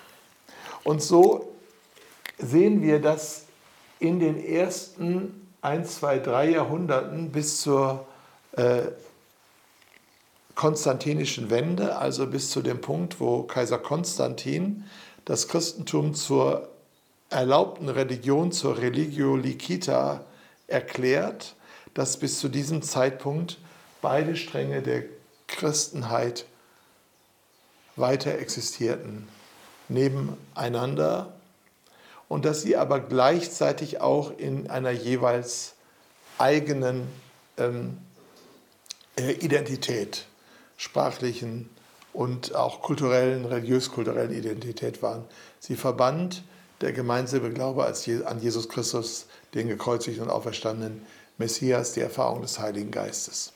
Und 0.85 1.03
so 1.03 1.53
sehen 2.37 2.81
wir, 2.81 3.01
dass 3.01 3.46
in 3.99 4.19
den 4.19 4.43
ersten 4.43 5.47
1, 5.61 5.95
2, 5.99 6.19
3 6.19 6.49
Jahrhunderten 6.51 7.31
bis 7.31 7.61
zur 7.61 8.05
äh, 8.53 8.83
konstantinischen 10.55 11.49
Wende, 11.49 11.97
also 11.97 12.27
bis 12.27 12.49
zu 12.51 12.61
dem 12.61 12.81
Punkt, 12.81 13.19
wo 13.19 13.43
Kaiser 13.43 13.77
Konstantin 13.77 14.85
das 15.25 15.47
Christentum 15.47 16.13
zur 16.15 16.69
erlaubten 17.29 17.89
Religion, 17.89 18.51
zur 18.51 18.77
Religio 18.77 19.35
Licita 19.35 20.23
erklärt, 20.67 21.55
dass 21.93 22.17
bis 22.17 22.39
zu 22.39 22.49
diesem 22.49 22.81
Zeitpunkt 22.81 23.57
beide 24.01 24.35
Stränge 24.35 24.81
der 24.81 25.03
Christenheit 25.47 26.45
weiter 27.95 28.37
existierten, 28.37 29.27
nebeneinander 29.89 31.36
und 32.29 32.45
dass 32.45 32.61
sie 32.61 32.75
aber 32.75 32.99
gleichzeitig 32.99 34.01
auch 34.01 34.37
in 34.37 34.69
einer 34.69 34.91
jeweils 34.91 35.75
eigenen 36.37 37.07
ähm, 37.57 37.97
äh, 39.17 39.31
Identität, 39.31 40.25
sprachlichen 40.77 41.69
und 42.13 42.55
auch 42.55 42.81
kulturellen, 42.81 43.45
religiös-kulturellen 43.45 44.33
Identität 44.33 45.01
waren. 45.01 45.23
Sie 45.59 45.75
verband 45.75 46.43
der 46.81 46.93
gemeinsame 46.93 47.51
Glaube 47.51 47.85
an 47.85 48.41
Jesus 48.41 48.69
Christus, 48.69 49.27
den 49.53 49.67
gekreuzigten 49.67 50.23
und 50.23 50.29
auferstandenen, 50.29 51.05
Messias, 51.37 51.93
die 51.93 52.01
Erfahrung 52.01 52.41
des 52.41 52.59
Heiligen 52.59 52.91
Geistes. 52.91 53.53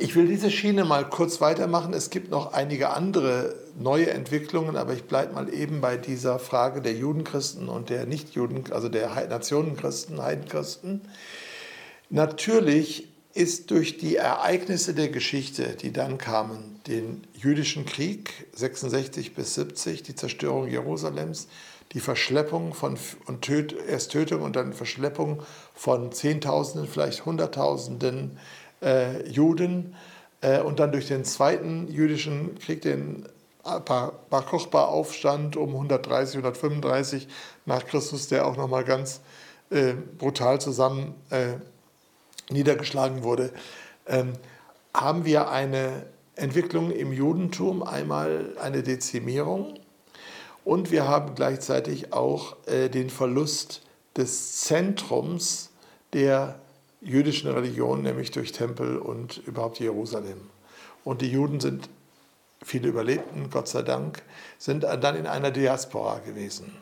Ich 0.00 0.14
will 0.14 0.28
diese 0.28 0.48
Schiene 0.52 0.84
mal 0.84 1.08
kurz 1.08 1.40
weitermachen. 1.40 1.92
Es 1.92 2.10
gibt 2.10 2.30
noch 2.30 2.52
einige 2.52 2.90
andere 2.90 3.56
neue 3.76 4.10
Entwicklungen, 4.10 4.76
aber 4.76 4.92
ich 4.92 5.04
bleibe 5.04 5.34
mal 5.34 5.52
eben 5.52 5.80
bei 5.80 5.96
dieser 5.96 6.38
Frage 6.38 6.80
der 6.80 6.94
Judenchristen 6.94 7.68
und 7.68 7.90
der 7.90 8.06
Nichtjuden, 8.06 8.70
also 8.70 8.88
der 8.88 9.26
Nationenchristen, 9.28 10.22
Heidenchristen. 10.22 11.00
Natürlich 12.10 13.08
ist 13.34 13.72
durch 13.72 13.98
die 13.98 14.14
Ereignisse 14.14 14.94
der 14.94 15.08
Geschichte, 15.08 15.74
die 15.74 15.92
dann 15.92 16.16
kamen, 16.16 16.80
den 16.86 17.24
jüdischen 17.34 17.84
Krieg 17.84 18.46
66 18.52 19.34
bis 19.34 19.56
70, 19.56 20.04
die 20.04 20.14
Zerstörung 20.14 20.68
Jerusalems, 20.68 21.48
die 21.92 22.00
Verschleppung 22.00 22.72
von 22.72 22.96
und 23.26 23.42
Töt, 23.42 23.74
erst 23.88 24.12
Tötung 24.12 24.42
und 24.42 24.54
dann 24.54 24.74
Verschleppung 24.74 25.42
von 25.74 26.12
Zehntausenden, 26.12 26.88
vielleicht 26.88 27.26
Hunderttausenden 27.26 28.38
äh, 28.82 29.28
Juden 29.28 29.94
äh, 30.40 30.60
und 30.60 30.80
dann 30.80 30.92
durch 30.92 31.08
den 31.08 31.24
zweiten 31.24 31.88
jüdischen 31.88 32.58
Krieg, 32.58 32.82
den 32.82 33.26
Bar 33.62 34.12
Kochba-Aufstand 34.30 35.56
um 35.56 35.70
130, 35.74 36.36
135 36.38 37.28
nach 37.66 37.84
Christus, 37.84 38.28
der 38.28 38.46
auch 38.46 38.56
nochmal 38.56 38.84
ganz 38.84 39.20
äh, 39.70 39.92
brutal 39.92 40.60
zusammen 40.60 41.14
äh, 41.28 41.54
niedergeschlagen 42.50 43.22
wurde, 43.22 43.52
ähm, 44.06 44.32
haben 44.94 45.26
wir 45.26 45.50
eine 45.50 46.06
Entwicklung 46.34 46.90
im 46.90 47.12
Judentum, 47.12 47.82
einmal 47.82 48.56
eine 48.60 48.82
Dezimierung 48.82 49.74
und 50.64 50.90
wir 50.90 51.06
haben 51.06 51.34
gleichzeitig 51.34 52.12
auch 52.12 52.56
äh, 52.66 52.88
den 52.88 53.10
Verlust 53.10 53.82
des 54.16 54.60
Zentrums 54.62 55.70
der 56.12 56.58
jüdischen 57.00 57.50
Religion, 57.50 58.02
nämlich 58.02 58.30
durch 58.30 58.52
Tempel 58.52 58.98
und 58.98 59.38
überhaupt 59.46 59.78
Jerusalem. 59.78 60.40
Und 61.04 61.22
die 61.22 61.30
Juden 61.30 61.60
sind, 61.60 61.88
viele 62.62 62.88
überlebten, 62.88 63.50
Gott 63.50 63.68
sei 63.68 63.82
Dank, 63.82 64.22
sind 64.58 64.82
dann 64.82 65.16
in 65.16 65.26
einer 65.26 65.50
Diaspora 65.50 66.18
gewesen. 66.18 66.76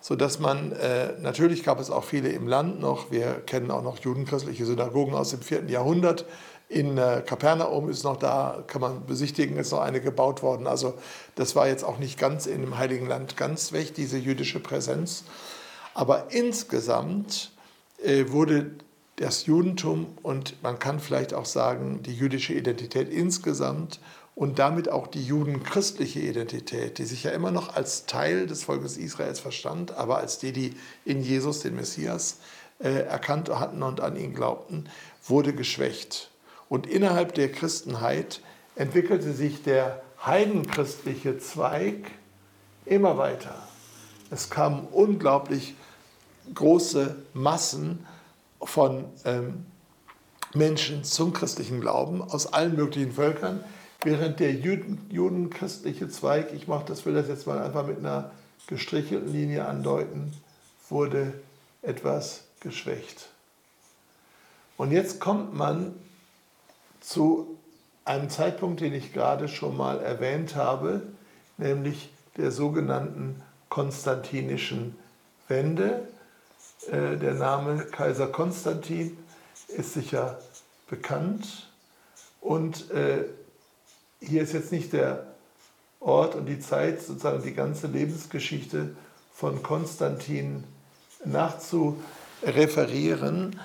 Sodass 0.00 0.40
man, 0.40 0.72
äh, 0.72 1.12
natürlich 1.20 1.62
gab 1.62 1.78
es 1.78 1.90
auch 1.90 2.02
viele 2.02 2.30
im 2.30 2.48
Land 2.48 2.80
noch, 2.80 3.12
wir 3.12 3.34
kennen 3.46 3.70
auch 3.70 3.84
noch 3.84 3.98
judenchristliche 4.00 4.66
Synagogen 4.66 5.14
aus 5.14 5.30
dem 5.30 5.42
4. 5.42 5.66
Jahrhundert. 5.68 6.26
In 6.68 6.98
äh, 6.98 7.22
Kapernaum 7.24 7.88
ist 7.88 8.02
noch 8.02 8.16
da, 8.16 8.64
kann 8.66 8.80
man 8.80 9.06
besichtigen, 9.06 9.58
ist 9.58 9.70
noch 9.70 9.80
eine 9.80 10.00
gebaut 10.00 10.42
worden. 10.42 10.66
Also 10.66 10.94
das 11.36 11.54
war 11.54 11.68
jetzt 11.68 11.84
auch 11.84 11.98
nicht 11.98 12.18
ganz 12.18 12.46
in 12.46 12.62
dem 12.62 12.78
Heiligen 12.78 13.06
Land 13.06 13.36
ganz 13.36 13.72
weg, 13.72 13.94
diese 13.94 14.18
jüdische 14.18 14.58
Präsenz. 14.58 15.22
Aber 15.94 16.28
insgesamt 16.30 17.52
äh, 18.02 18.24
wurde 18.30 18.72
das 19.16 19.46
Judentum 19.46 20.06
und 20.22 20.62
man 20.62 20.78
kann 20.78 21.00
vielleicht 21.00 21.34
auch 21.34 21.44
sagen, 21.44 22.02
die 22.02 22.14
jüdische 22.14 22.54
Identität 22.54 23.08
insgesamt 23.08 24.00
und 24.34 24.58
damit 24.58 24.88
auch 24.88 25.06
die 25.06 25.24
judenchristliche 25.24 26.20
Identität, 26.20 26.98
die 26.98 27.04
sich 27.04 27.24
ja 27.24 27.32
immer 27.32 27.50
noch 27.50 27.76
als 27.76 28.06
Teil 28.06 28.46
des 28.46 28.64
Volkes 28.64 28.96
Israels 28.96 29.40
verstand, 29.40 29.92
aber 29.92 30.18
als 30.18 30.38
die, 30.38 30.52
die 30.52 30.74
in 31.04 31.22
Jesus, 31.22 31.60
den 31.60 31.76
Messias, 31.76 32.38
äh, 32.78 32.88
erkannt 33.02 33.50
hatten 33.50 33.82
und 33.82 34.00
an 34.00 34.16
ihn 34.16 34.34
glaubten, 34.34 34.88
wurde 35.24 35.52
geschwächt. 35.52 36.30
Und 36.68 36.86
innerhalb 36.86 37.34
der 37.34 37.52
Christenheit 37.52 38.40
entwickelte 38.74 39.32
sich 39.32 39.62
der 39.62 40.02
heidenchristliche 40.24 41.38
Zweig 41.38 42.10
immer 42.86 43.18
weiter. 43.18 43.68
Es 44.30 44.48
kamen 44.48 44.88
unglaublich 44.90 45.74
große 46.54 47.16
Massen 47.34 48.06
von 48.64 49.04
ähm, 49.24 49.66
Menschen 50.54 51.04
zum 51.04 51.32
christlichen 51.32 51.80
Glauben 51.80 52.22
aus 52.22 52.52
allen 52.52 52.76
möglichen 52.76 53.12
Völkern, 53.12 53.64
während 54.02 54.40
der 54.40 54.52
Juden, 54.52 55.06
judenchristliche 55.10 56.08
Zweig, 56.08 56.52
ich 56.52 56.68
mache 56.68 56.84
das, 56.86 57.06
will 57.06 57.14
das 57.14 57.28
jetzt 57.28 57.46
mal 57.46 57.58
einfach 57.62 57.86
mit 57.86 57.98
einer 57.98 58.30
gestrichelten 58.66 59.32
Linie 59.32 59.66
andeuten, 59.66 60.32
wurde 60.88 61.32
etwas 61.82 62.44
geschwächt. 62.60 63.28
Und 64.76 64.90
jetzt 64.90 65.20
kommt 65.20 65.54
man 65.54 65.94
zu 67.00 67.58
einem 68.04 68.30
Zeitpunkt, 68.30 68.80
den 68.80 68.94
ich 68.94 69.12
gerade 69.12 69.48
schon 69.48 69.76
mal 69.76 70.00
erwähnt 70.00 70.56
habe, 70.56 71.02
nämlich 71.56 72.12
der 72.36 72.50
sogenannten 72.50 73.42
konstantinischen 73.68 74.96
Wende. 75.48 76.08
Äh, 76.90 77.16
der 77.16 77.34
Name 77.34 77.84
Kaiser 77.84 78.26
Konstantin 78.26 79.16
ist 79.68 79.92
sicher 79.94 80.40
bekannt. 80.88 81.70
Und 82.40 82.90
äh, 82.90 83.26
hier 84.20 84.42
ist 84.42 84.52
jetzt 84.52 84.72
nicht 84.72 84.92
der 84.92 85.28
Ort 86.00 86.34
und 86.34 86.46
die 86.46 86.58
Zeit, 86.60 87.00
sozusagen 87.02 87.42
die 87.42 87.54
ganze 87.54 87.86
Lebensgeschichte 87.86 88.96
von 89.32 89.62
Konstantin 89.62 90.64
nachzureferieren, 91.24 93.60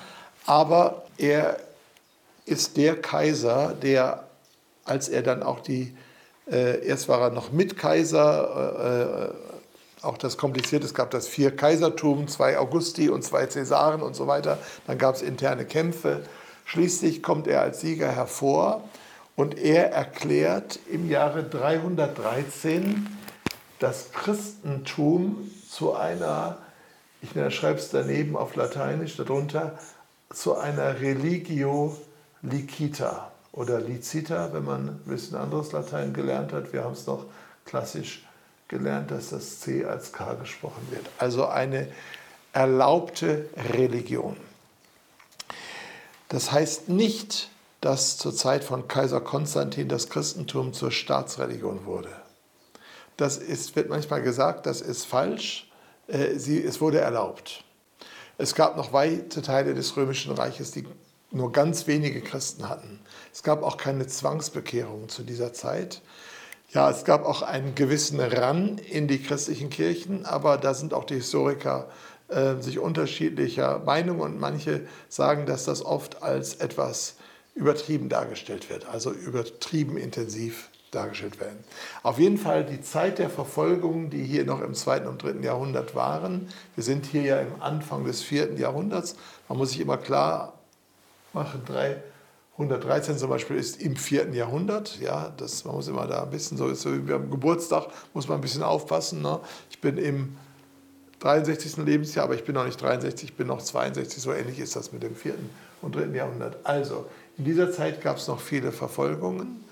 aber 0.46 1.04
er 1.18 1.58
ist 2.46 2.78
der 2.78 3.02
Kaiser, 3.02 3.74
der, 3.82 4.28
als 4.86 5.10
er 5.10 5.24
dann 5.24 5.42
auch 5.44 5.60
die, 5.60 5.98
äh, 6.50 6.86
erst 6.86 7.10
war 7.10 7.20
er 7.22 7.32
noch 7.32 7.52
Mitkaiser, 7.52 9.34
äh, 9.34 9.57
auch 10.02 10.18
das 10.18 10.38
kompliziert. 10.38 10.84
Es 10.84 10.94
gab 10.94 11.12
das 11.12 11.28
vier 11.28 11.56
Kaisertum, 11.56 12.28
zwei 12.28 12.58
Augusti 12.58 13.10
und 13.10 13.24
zwei 13.24 13.48
Cäsaren 13.48 14.02
und 14.02 14.16
so 14.16 14.28
weiter. 14.28 14.58
Dann 14.86 14.98
gab 14.98 15.16
es 15.16 15.22
interne 15.22 15.66
Kämpfe. 15.66 16.24
Schließlich 16.66 17.24
kommt 17.24 17.48
er 17.48 17.62
als 17.62 17.82
Sieger 17.82 18.12
hervor 18.12 18.84
und 19.36 19.58
er 19.58 19.92
erklärt 19.92 20.80
im 20.92 21.10
Jahre 21.10 21.44
313 21.44 23.08
das 23.80 24.12
Christentum 24.12 25.52
zu 25.70 25.94
einer, 25.94 26.58
ich 27.22 27.32
schreibe 27.54 27.80
es 27.80 27.90
daneben 27.90 28.36
auf 28.36 28.56
Lateinisch, 28.56 29.16
darunter, 29.16 29.78
zu 30.30 30.58
einer 30.58 31.00
Religio 31.00 31.96
licita 32.42 33.32
oder 33.52 33.80
licita, 33.80 34.52
wenn 34.54 34.66
man 34.66 34.90
ein 34.90 35.02
bisschen 35.06 35.38
anderes 35.38 35.72
Latein 35.72 36.14
gelernt 36.14 36.52
hat. 36.54 36.74
Wir 36.74 36.84
haben 36.84 36.94
es 36.94 37.08
noch 37.08 37.26
klassisch 37.66 38.27
gelernt, 38.68 39.12
dass 39.12 39.30
das 39.30 39.60
C 39.60 39.86
als 39.86 40.12
K 40.12 40.34
gesprochen 40.36 40.88
wird. 40.92 41.06
Also 41.18 41.48
eine 41.48 41.88
erlaubte 42.54 43.50
Religion. 43.74 44.38
Das 46.30 46.52
heißt 46.52 46.90
nicht, 46.90 47.50
dass 47.82 48.18
zur 48.18 48.36
Zeit 48.36 48.64
von 48.64 48.88
Kaiser 48.88 49.22
Konstantin 49.22 49.88
das 49.88 50.10
Christentum 50.10 50.74
zur 50.74 50.92
Staatsreligion 50.92 51.86
wurde. 51.86 52.10
Das 53.16 53.38
ist, 53.38 53.76
wird 53.76 53.90
manchmal 53.90 54.22
gesagt, 54.22 54.66
das 54.66 54.82
ist 54.82 55.06
falsch. 55.06 55.72
Äh, 56.08 56.36
sie, 56.36 56.62
es 56.62 56.82
wurde 56.82 57.00
erlaubt. 57.00 57.64
Es 58.38 58.54
gab 58.54 58.78
noch 58.78 58.94
weite 58.94 59.42
Teile 59.42 59.74
des 59.74 59.96
Römischen 59.98 60.32
Reiches, 60.34 60.72
die 60.72 60.86
nur 61.32 61.52
ganz 61.52 61.88
wenige 61.88 62.22
Christen 62.22 62.70
hatten. 62.70 63.00
Es 63.34 63.44
gab 63.44 63.64
auch 63.64 63.78
keine 63.78 64.08
Zwangsbekehrung 64.08 65.10
zu 65.10 65.24
dieser 65.24 65.54
Zeit. 65.54 66.02
Ja, 66.70 66.90
es 66.90 67.06
gab 67.06 67.26
auch 67.26 67.44
einen 67.44 67.76
gewissen 67.76 68.20
Ran 68.20 68.78
in 68.78 69.08
die 69.08 69.22
christlichen 69.22 69.70
Kirchen, 69.70 70.26
aber 70.26 70.58
da 70.58 70.74
sind 70.74 70.94
auch 70.94 71.06
die 71.06 71.16
Historiker 71.16 71.88
äh, 72.28 72.56
sich 72.56 72.80
unterschiedlicher 72.80 73.80
Meinung 73.80 74.20
und 74.20 74.38
manche 74.38 74.82
sagen, 75.08 75.46
dass 75.46 75.64
das 75.64 75.86
oft 75.86 76.24
als 76.24 76.56
etwas 76.56 77.16
übertrieben 77.56 78.10
dargestellt 78.10 78.70
wird, 78.70 78.86
also 78.88 79.12
übertrieben 79.12 79.96
intensiv 79.96 80.70
dargestellt 80.92 81.40
werden. 81.40 81.64
Auf 82.04 82.20
jeden 82.20 82.38
Fall 82.38 82.66
die 82.66 82.82
Zeit 82.82 83.18
der 83.18 83.30
Verfolgung, 83.30 84.10
die 84.10 84.24
hier 84.24 84.46
noch 84.46 84.62
im 84.62 84.74
zweiten 84.74 85.08
und 85.08 85.24
dritten 85.24 85.44
Jahrhundert 85.44 85.96
waren. 85.96 86.50
Wir 86.76 86.84
sind 86.84 87.06
hier 87.06 87.22
ja 87.22 87.40
im 87.40 87.62
Anfang 87.62 88.04
des 88.04 88.22
vierten 88.22 88.58
Jahrhunderts. 88.58 89.16
Man 89.48 89.58
muss 89.58 89.72
sich 89.72 89.80
immer 89.80 89.98
klar 89.98 90.54
machen, 91.32 91.62
drei 91.66 91.98
113 92.58 93.18
zum 93.20 93.30
Beispiel 93.30 93.56
ist 93.56 93.82
im 93.82 93.96
vierten 93.96 94.34
Jahrhundert. 94.34 95.00
Ja, 95.00 95.32
das, 95.38 95.64
man 95.64 95.76
muss 95.76 95.88
immer 95.88 96.08
da 96.08 96.24
ein 96.24 96.32
bisschen 96.32 96.58
so, 96.58 96.74
so 96.74 97.08
wie 97.08 97.14
am 97.14 97.30
Geburtstag, 97.30 97.88
muss 98.14 98.28
man 98.28 98.40
ein 98.40 98.42
bisschen 98.42 98.64
aufpassen. 98.64 99.22
Ne? 99.22 99.40
Ich 99.70 99.80
bin 99.80 99.98
im 99.98 100.36
63. 101.20 101.78
Lebensjahr, 101.78 102.26
aber 102.26 102.34
ich 102.34 102.44
bin 102.44 102.56
noch 102.56 102.66
nicht 102.66 102.82
63, 102.82 103.30
ich 103.30 103.36
bin 103.36 103.48
noch 103.48 103.62
62. 103.62 104.22
So 104.22 104.34
ähnlich 104.34 104.60
ist 104.60 104.76
das 104.76 104.92
mit 104.92 105.04
dem 105.04 105.16
vierten 105.16 105.50
und 105.84 105.96
dritten 105.96 106.16
Jahrhundert. 106.16 106.58
Also, 106.64 107.06
in 107.38 107.46
dieser 107.46 107.72
Zeit 107.72 108.02
gab 108.02 108.18
es 108.18 108.28
noch 108.28 108.40
viele 108.40 108.72
Verfolgungen. 108.72 109.64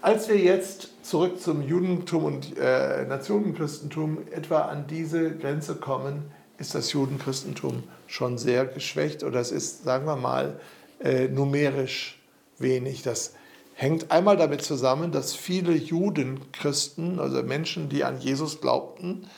Als 0.00 0.28
wir 0.28 0.36
jetzt 0.36 0.88
zurück 1.02 1.40
zum 1.40 1.62
Judentum 1.62 2.24
und 2.24 2.58
äh, 2.58 3.04
Nationenchristentum 3.04 4.18
etwa 4.30 4.62
an 4.62 4.86
diese 4.86 5.34
Grenze 5.36 5.74
kommen, 5.74 6.24
ist 6.58 6.74
das 6.74 6.92
Judenchristentum 6.92 7.82
schon 8.06 8.38
sehr 8.38 8.64
geschwächt 8.64 9.22
oder 9.22 9.40
es 9.40 9.50
ist, 9.50 9.84
sagen 9.84 10.06
wir 10.06 10.16
mal, 10.16 10.60
äh, 11.04 11.28
numerisch 11.28 12.18
wenig. 12.58 13.02
Das 13.02 13.34
hängt 13.74 14.10
einmal 14.10 14.36
damit 14.36 14.62
zusammen, 14.62 15.12
dass 15.12 15.34
viele 15.34 15.72
Judenchristen, 15.72 17.20
also 17.20 17.42
Menschen, 17.42 17.88
die 17.88 18.04
an 18.04 18.20
Jesus 18.20 18.60
glaubten, 18.60 19.28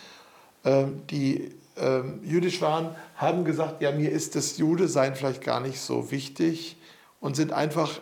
äh, 0.64 0.84
die 1.10 1.52
äh, 1.76 2.02
jüdisch 2.22 2.62
waren, 2.62 2.94
haben 3.16 3.44
gesagt, 3.44 3.82
ja, 3.82 3.92
mir 3.92 4.10
ist 4.10 4.36
das 4.36 4.58
Jude-Sein 4.58 5.16
vielleicht 5.16 5.42
gar 5.42 5.60
nicht 5.60 5.80
so 5.80 6.10
wichtig 6.10 6.76
und 7.20 7.34
sind 7.36 7.52
einfach 7.52 8.00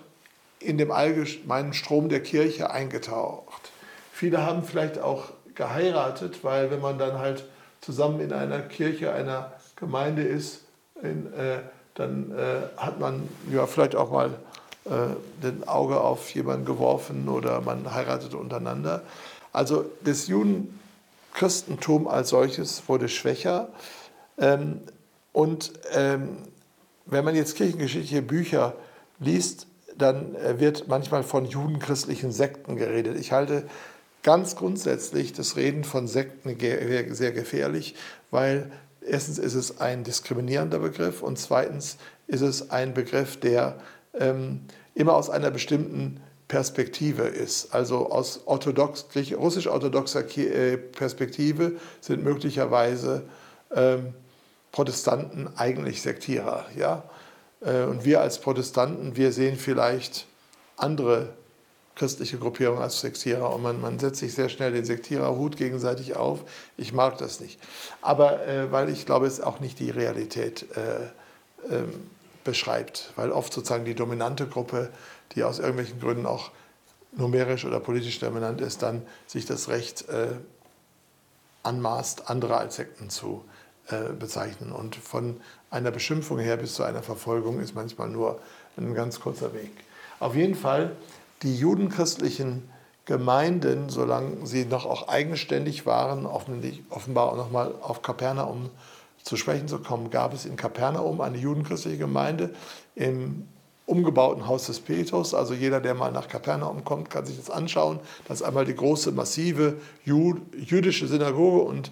in 0.60 0.78
dem 0.78 0.90
allgemeinen 0.90 1.72
Strom 1.72 2.08
der 2.08 2.22
Kirche 2.22 2.70
eingetaucht. 2.70 3.70
Viele 4.12 4.44
haben 4.44 4.62
vielleicht 4.62 4.98
auch 4.98 5.32
geheiratet, 5.54 6.42
weil 6.42 6.70
wenn 6.70 6.80
man 6.80 6.98
dann 6.98 7.18
halt 7.18 7.44
zusammen 7.80 8.20
in 8.20 8.32
einer 8.32 8.60
Kirche, 8.60 9.12
einer 9.12 9.52
Gemeinde 9.76 10.22
ist, 10.22 10.64
in, 11.02 11.32
äh, 11.32 11.58
dann 11.94 12.32
äh, 12.32 12.62
hat 12.76 12.98
man 12.98 13.28
ja 13.52 13.66
vielleicht 13.66 13.96
auch 13.96 14.10
mal 14.10 14.30
äh, 14.84 14.90
den 15.42 15.66
Auge 15.66 16.00
auf 16.00 16.30
jemanden 16.34 16.64
geworfen 16.64 17.28
oder 17.28 17.60
man 17.60 17.94
heiratet 17.94 18.34
untereinander. 18.34 19.02
Also 19.52 19.86
das 20.04 20.26
Juden, 20.26 20.78
Christentum 21.32 22.06
als 22.06 22.28
solches 22.30 22.82
wurde 22.88 23.08
schwächer. 23.08 23.68
Ähm, 24.38 24.80
und 25.32 25.72
ähm, 25.92 26.36
wenn 27.06 27.24
man 27.24 27.34
jetzt 27.34 27.56
kirchengeschichtliche 27.56 28.22
Bücher 28.22 28.74
liest, 29.18 29.66
dann 29.96 30.34
äh, 30.36 30.58
wird 30.58 30.88
manchmal 30.88 31.22
von 31.22 31.46
judenchristlichen 31.46 32.32
Sekten 32.32 32.76
geredet. 32.76 33.18
Ich 33.18 33.32
halte 33.32 33.64
ganz 34.22 34.56
grundsätzlich 34.56 35.32
das 35.32 35.56
Reden 35.56 35.84
von 35.84 36.08
Sekten 36.08 36.58
sehr 36.58 37.32
gefährlich, 37.32 37.94
weil 38.30 38.70
erstens 39.06 39.38
ist 39.38 39.54
es 39.54 39.80
ein 39.80 40.04
diskriminierender 40.04 40.78
Begriff 40.78 41.22
und 41.22 41.38
zweitens 41.38 41.96
ist 42.26 42.40
es 42.40 42.70
ein 42.70 42.94
Begriff, 42.94 43.38
der 43.38 43.78
ähm, 44.14 44.62
immer 44.94 45.14
aus 45.14 45.30
einer 45.30 45.50
bestimmten 45.50 46.20
Perspektive 46.48 47.22
ist. 47.22 47.74
Also 47.74 48.10
aus 48.10 48.42
orthodox, 48.46 49.06
russisch-orthodoxer 49.14 50.24
äh, 50.38 50.76
Perspektive 50.76 51.72
sind 52.00 52.22
möglicherweise 52.22 53.22
ähm, 53.74 54.14
Protestanten 54.72 55.48
eigentlich 55.56 56.02
Sektierer. 56.02 56.66
Ja? 56.76 57.04
Äh, 57.60 57.84
und 57.84 58.04
wir 58.04 58.20
als 58.20 58.40
Protestanten, 58.40 59.16
wir 59.16 59.32
sehen 59.32 59.56
vielleicht 59.56 60.26
andere 60.76 61.30
christliche 61.96 62.38
Gruppierungen 62.38 62.82
als 62.82 63.00
Sektierer 63.00 63.54
und 63.54 63.62
man, 63.62 63.80
man 63.80 63.98
setzt 63.98 64.20
sich 64.20 64.34
sehr 64.34 64.48
schnell 64.48 64.72
den 64.72 64.84
Sektiererhut 64.84 65.56
gegenseitig 65.56 66.16
auf. 66.16 66.40
Ich 66.76 66.92
mag 66.92 67.18
das 67.18 67.40
nicht. 67.40 67.60
Aber 68.02 68.46
äh, 68.46 68.72
weil 68.72 68.88
ich 68.88 69.06
glaube, 69.06 69.26
es 69.26 69.40
auch 69.40 69.60
nicht 69.60 69.78
die 69.78 69.90
Realität 69.90 70.66
äh, 70.76 71.04
äh, 71.72 71.84
beschreibt, 72.42 73.12
weil 73.16 73.30
oft 73.30 73.52
sozusagen 73.52 73.84
die 73.84 73.94
dominante 73.94 74.46
Gruppe, 74.46 74.90
die 75.34 75.44
aus 75.44 75.58
irgendwelchen 75.58 76.00
Gründen 76.00 76.26
auch 76.26 76.50
numerisch 77.12 77.64
oder 77.64 77.80
politisch 77.80 78.18
dominant 78.18 78.60
ist, 78.60 78.82
dann 78.82 79.02
sich 79.26 79.46
das 79.46 79.68
Recht 79.68 80.08
äh, 80.08 80.28
anmaßt, 81.62 82.28
andere 82.28 82.56
als 82.56 82.76
Sekten 82.76 83.08
zu 83.08 83.44
äh, 83.88 84.12
bezeichnen. 84.12 84.72
Und 84.72 84.96
von 84.96 85.40
einer 85.70 85.90
Beschimpfung 85.90 86.38
her 86.38 86.56
bis 86.56 86.74
zu 86.74 86.82
einer 86.82 87.02
Verfolgung 87.02 87.60
ist 87.60 87.74
manchmal 87.74 88.08
nur 88.08 88.40
ein 88.76 88.94
ganz 88.94 89.20
kurzer 89.20 89.54
Weg. 89.54 89.70
Auf 90.20 90.34
jeden 90.34 90.54
Fall, 90.54 90.96
die 91.44 91.56
judenchristlichen 91.56 92.68
Gemeinden, 93.04 93.90
solange 93.90 94.46
sie 94.46 94.64
noch 94.64 94.86
auch 94.86 95.08
eigenständig 95.08 95.86
waren, 95.86 96.26
offenbar 96.26 97.32
auch 97.32 97.36
nochmal 97.36 97.74
auf 97.80 98.02
Kapernaum 98.02 98.70
zu 99.22 99.36
sprechen 99.36 99.68
zu 99.68 99.78
kommen, 99.78 100.10
gab 100.10 100.34
es 100.34 100.46
in 100.46 100.56
Kapernaum 100.56 101.20
eine 101.20 101.38
judenchristliche 101.38 101.98
Gemeinde 101.98 102.50
im 102.94 103.46
umgebauten 103.86 104.46
Haus 104.46 104.66
des 104.66 104.80
Petrus. 104.80 105.34
Also 105.34 105.52
jeder, 105.52 105.80
der 105.80 105.94
mal 105.94 106.12
nach 106.12 106.28
Kapernaum 106.28 106.84
kommt, 106.84 107.10
kann 107.10 107.26
sich 107.26 107.36
das 107.36 107.50
anschauen. 107.50 108.00
Das 108.26 108.40
ist 108.40 108.46
einmal 108.46 108.64
die 108.64 108.74
große, 108.74 109.12
massive 109.12 109.76
jüdische 110.04 111.06
Synagoge 111.06 111.62
und 111.62 111.90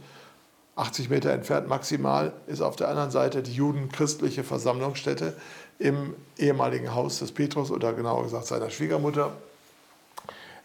80 0.77 1.11
Meter 1.11 1.31
entfernt 1.31 1.69
maximal 1.69 2.33
ist 2.47 2.63
auf 2.63 2.77
der 2.77 2.89
anderen 2.89 3.11
Seite 3.11 3.43
die 3.43 3.53
judenchristliche 3.53 4.43
Versammlungsstätte 4.43 5.35
im 5.79 6.15
ehemaligen 6.39 6.95
Haus 6.95 7.19
des 7.19 7.33
Petrus 7.33 7.71
oder 7.71 7.93
genauer 7.93 8.25
gesagt 8.25 8.47
seiner 8.47 8.71
Schwiegermutter. 8.71 9.33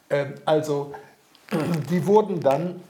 Ähm, 0.09 0.35
also 0.45 0.93
die 1.89 2.05
wurden 2.05 2.39
dann 2.39 2.81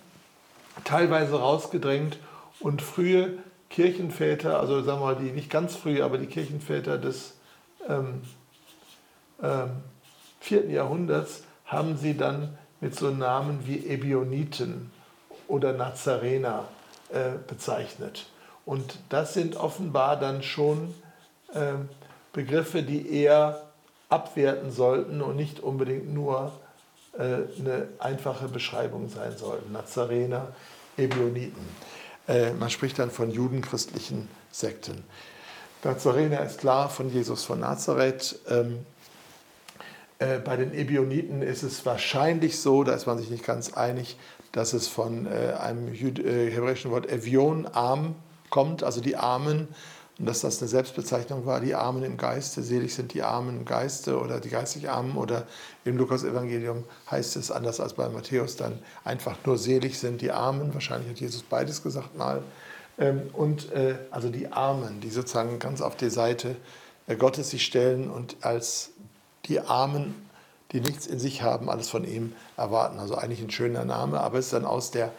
teilweise 0.83 1.39
rausgedrängt 1.39 2.19
und 2.59 2.81
frühe 2.81 3.39
Kirchenväter, 3.69 4.59
also 4.59 4.81
sagen 4.81 5.01
wir 5.01 5.05
mal 5.05 5.15
die 5.15 5.31
nicht 5.31 5.49
ganz 5.49 5.75
frühe, 5.75 6.03
aber 6.03 6.17
die 6.17 6.27
Kirchenväter 6.27 6.97
des 6.97 7.33
ähm, 7.87 8.21
ähm, 9.41 9.69
4. 10.41 10.69
Jahrhunderts 10.69 11.43
haben 11.65 11.97
sie 11.97 12.15
dann 12.15 12.57
mit 12.79 12.95
so 12.95 13.09
Namen 13.09 13.65
wie 13.65 13.85
Ebioniten 13.87 14.91
oder 15.47 15.73
Nazarener 15.73 16.65
äh, 17.11 17.31
bezeichnet. 17.47 18.27
Und 18.65 18.99
das 19.09 19.33
sind 19.33 19.55
offenbar 19.55 20.19
dann 20.19 20.43
schon 20.43 20.93
äh, 21.53 21.73
Begriffe, 22.33 22.83
die 22.83 23.09
eher 23.11 23.63
abwerten 24.09 24.71
sollten 24.71 25.21
und 25.21 25.35
nicht 25.35 25.59
unbedingt 25.59 26.13
nur 26.13 26.51
äh, 27.17 27.21
eine 27.59 27.87
einfache 27.99 28.47
Beschreibung 28.47 29.09
sein 29.09 29.35
sollten. 29.37 29.71
Nazarener, 29.71 30.49
Ebioniten. 30.97 31.65
Äh, 32.27 32.51
man 32.53 32.69
spricht 32.69 32.99
dann 32.99 33.11
von 33.11 33.31
judenchristlichen 33.31 34.27
Sekten. 34.51 35.03
Nazarener 35.83 36.43
ist 36.43 36.59
klar 36.59 36.89
von 36.89 37.09
Jesus 37.09 37.43
von 37.43 37.59
Nazareth. 37.59 38.39
Ähm, 38.49 38.85
äh, 40.19 40.39
bei 40.39 40.57
den 40.57 40.73
Ebioniten 40.73 41.41
ist 41.41 41.63
es 41.63 41.85
wahrscheinlich 41.85 42.59
so, 42.59 42.83
da 42.83 42.93
ist 42.93 43.05
man 43.05 43.17
sich 43.17 43.29
nicht 43.29 43.45
ganz 43.45 43.73
einig, 43.73 44.17
dass 44.57 44.73
es 44.73 44.87
von 44.87 45.27
äh, 45.27 45.53
einem 45.59 45.93
äh, 45.93 46.49
hebräischen 46.49 46.89
Wort 46.89 47.09
Evion, 47.11 47.67
arm, 47.67 48.15
kommt, 48.49 48.83
also 48.83 49.01
die 49.01 49.15
Armen, 49.15 49.67
und 50.17 50.25
dass 50.25 50.41
das 50.41 50.59
eine 50.59 50.67
Selbstbezeichnung 50.67 51.45
war, 51.45 51.61
die 51.61 51.75
Armen 51.75 52.03
im 52.03 52.17
Geiste, 52.17 52.63
selig 52.63 52.95
sind 52.95 53.13
die 53.13 53.21
Armen 53.21 53.59
im 53.59 53.65
Geiste 53.65 54.19
oder 54.19 54.39
die 54.39 54.49
geistig 54.49 54.89
Armen. 54.89 55.15
Oder 55.15 55.45
im 55.85 55.95
Lukas-Evangelium 55.95 56.85
heißt 57.11 57.35
es 57.35 57.51
anders 57.51 57.79
als 57.79 57.93
bei 57.93 58.09
Matthäus 58.09 58.55
dann 58.55 58.79
einfach 59.03 59.37
nur 59.45 59.59
selig 59.59 59.99
sind 59.99 60.21
die 60.21 60.31
Armen, 60.31 60.73
wahrscheinlich 60.73 61.11
hat 61.11 61.19
Jesus 61.19 61.43
beides 61.43 61.83
gesagt 61.83 62.17
mal, 62.17 62.41
ähm, 62.97 63.29
und 63.33 63.71
äh, 63.73 63.95
also 64.09 64.29
die 64.29 64.51
Armen, 64.51 65.01
die 65.01 65.11
sozusagen 65.11 65.59
ganz 65.59 65.81
auf 65.81 65.95
die 65.95 66.09
Seite 66.09 66.55
Gottes 67.19 67.51
sich 67.51 67.63
stellen 67.63 68.09
und 68.09 68.37
als 68.41 68.89
die 69.45 69.59
Armen 69.59 70.26
die 70.71 70.81
nichts 70.81 71.07
in 71.07 71.19
sich 71.19 71.41
haben, 71.41 71.69
alles 71.69 71.89
von 71.89 72.03
ihm 72.03 72.33
erwarten. 72.57 72.99
Also 72.99 73.15
eigentlich 73.15 73.41
ein 73.41 73.51
schöner 73.51 73.85
Name, 73.85 74.19
aber 74.19 74.39
es 74.39 74.45
ist 74.45 74.53
dann 74.53 74.65
aus 74.65 74.91
der 74.91 75.11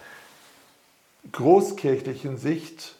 großkirchlichen 1.32 2.38
Sicht, 2.38 2.94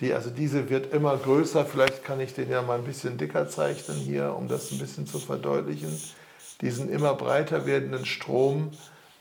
die, 0.00 0.12
also 0.12 0.28
diese 0.28 0.68
wird 0.68 0.92
immer 0.92 1.16
größer, 1.16 1.64
vielleicht 1.64 2.04
kann 2.04 2.20
ich 2.20 2.34
den 2.34 2.50
ja 2.50 2.60
mal 2.62 2.78
ein 2.78 2.84
bisschen 2.84 3.16
dicker 3.16 3.48
zeichnen 3.48 3.96
hier, 3.96 4.34
um 4.34 4.46
das 4.46 4.70
ein 4.70 4.78
bisschen 4.78 5.06
zu 5.06 5.18
verdeutlichen, 5.18 5.98
diesen 6.60 6.90
immer 6.90 7.14
breiter 7.14 7.66
werdenden 7.66 8.04
Strom 8.04 8.72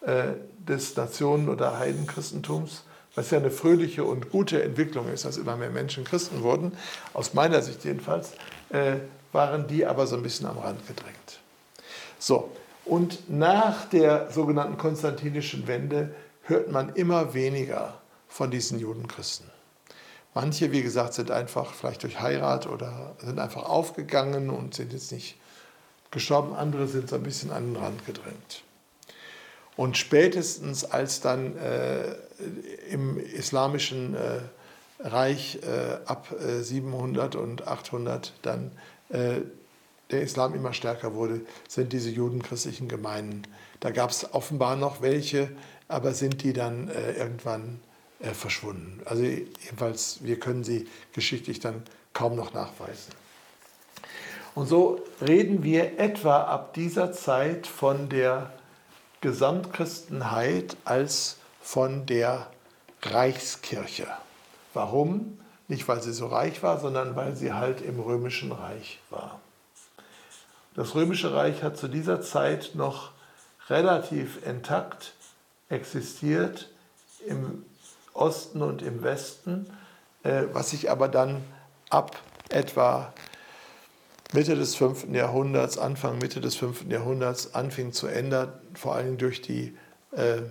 äh, 0.01 0.33
des 0.57 0.95
Nationen- 0.95 1.49
oder 1.49 1.79
Heidenchristentums, 1.79 2.83
was 3.15 3.31
ja 3.31 3.37
eine 3.37 3.51
fröhliche 3.51 4.03
und 4.03 4.31
gute 4.31 4.61
Entwicklung 4.61 5.07
ist, 5.07 5.23
dass 5.23 5.37
immer 5.37 5.55
mehr 5.55 5.69
Menschen 5.69 6.03
Christen 6.03 6.43
wurden, 6.43 6.73
aus 7.13 7.33
meiner 7.33 7.61
Sicht 7.61 7.85
jedenfalls, 7.85 8.31
äh, 8.69 8.97
waren 9.31 9.67
die 9.67 9.85
aber 9.85 10.07
so 10.07 10.17
ein 10.17 10.23
bisschen 10.23 10.47
am 10.47 10.57
Rand 10.57 10.85
gedrängt. 10.87 11.39
So, 12.19 12.51
und 12.85 13.29
nach 13.29 13.85
der 13.89 14.31
sogenannten 14.31 14.77
konstantinischen 14.77 15.67
Wende 15.67 16.13
hört 16.43 16.71
man 16.71 16.89
immer 16.89 17.33
weniger 17.33 17.99
von 18.27 18.51
diesen 18.51 18.79
Judenchristen. 18.79 19.49
Manche, 20.35 20.71
wie 20.71 20.83
gesagt, 20.83 21.13
sind 21.13 21.31
einfach 21.31 21.73
vielleicht 21.73 22.03
durch 22.03 22.19
Heirat 22.19 22.67
oder 22.67 23.15
sind 23.19 23.39
einfach 23.39 23.63
aufgegangen 23.63 24.49
und 24.49 24.75
sind 24.75 24.93
jetzt 24.93 25.11
nicht 25.11 25.37
gestorben. 26.11 26.53
Andere 26.53 26.87
sind 26.87 27.09
so 27.09 27.15
ein 27.15 27.23
bisschen 27.23 27.51
an 27.51 27.73
den 27.73 27.81
Rand 27.81 28.05
gedrängt. 28.05 28.63
Und 29.77 29.97
spätestens 29.97 30.85
als 30.85 31.21
dann 31.21 31.57
äh, 31.57 32.15
im 32.89 33.17
islamischen 33.17 34.15
äh, 34.15 34.39
Reich 34.99 35.59
äh, 35.63 35.97
ab 36.05 36.27
700 36.61 37.35
äh, 37.35 37.37
und 37.37 37.67
800 37.67 38.33
dann 38.41 38.71
äh, 39.09 39.41
der 40.11 40.21
Islam 40.21 40.53
immer 40.53 40.73
stärker 40.73 41.13
wurde, 41.15 41.41
sind 41.67 41.93
diese 41.93 42.09
judenchristlichen 42.09 42.87
Gemeinden. 42.87 43.43
Da 43.79 43.91
gab 43.91 44.11
es 44.11 44.33
offenbar 44.33 44.75
noch 44.75 45.01
welche, 45.01 45.49
aber 45.87 46.13
sind 46.13 46.43
die 46.43 46.53
dann 46.53 46.89
äh, 46.89 47.13
irgendwann 47.13 47.79
äh, 48.19 48.31
verschwunden. 48.31 49.01
Also 49.05 49.23
jedenfalls, 49.23 50.19
wir 50.23 50.39
können 50.39 50.63
sie 50.63 50.87
geschichtlich 51.13 51.59
dann 51.59 51.83
kaum 52.13 52.35
noch 52.35 52.53
nachweisen. 52.53 53.13
Und 54.55 54.67
so 54.67 55.01
reden 55.21 55.63
wir 55.63 55.99
etwa 55.99 56.43
ab 56.43 56.73
dieser 56.73 57.11
Zeit 57.11 57.67
von 57.67 58.07
der 58.07 58.53
Gesamtchristenheit 59.19 60.77
als 60.85 61.37
von 61.61 62.05
der 62.05 62.47
Reichskirche. 63.01 64.07
Warum? 64.73 65.39
Nicht, 65.67 65.87
weil 65.87 66.01
sie 66.01 66.13
so 66.13 66.27
reich 66.27 66.63
war, 66.63 66.79
sondern 66.79 67.15
weil 67.15 67.35
sie 67.35 67.51
halt 67.51 67.81
im 67.81 67.99
römischen 67.99 68.51
Reich 68.51 68.99
war. 69.09 69.41
Das 70.75 70.93
Römische 70.93 71.33
Reich 71.33 71.63
hat 71.63 71.77
zu 71.77 71.87
dieser 71.87 72.21
Zeit 72.21 72.71
noch 72.73 73.11
relativ 73.69 74.45
intakt 74.45 75.13
existiert 75.69 76.69
im 77.25 77.63
Osten 78.13 78.61
und 78.61 78.81
im 78.81 79.01
Westen, 79.01 79.67
äh, 80.23 80.43
was 80.51 80.71
sich 80.71 80.91
aber 80.91 81.07
dann 81.07 81.41
ab 81.89 82.17
etwa 82.49 83.13
Mitte 84.33 84.55
des 84.55 84.75
5. 84.75 85.13
Jahrhunderts, 85.13 85.77
Anfang 85.77 86.17
Mitte 86.17 86.41
des 86.41 86.55
5. 86.55 86.89
Jahrhunderts 86.89 87.53
anfing 87.55 87.93
zu 87.93 88.07
ändern, 88.07 88.51
vor 88.73 88.95
allem 88.95 89.17
durch 89.17 89.41
die 89.41 89.77
äh, 90.11 90.41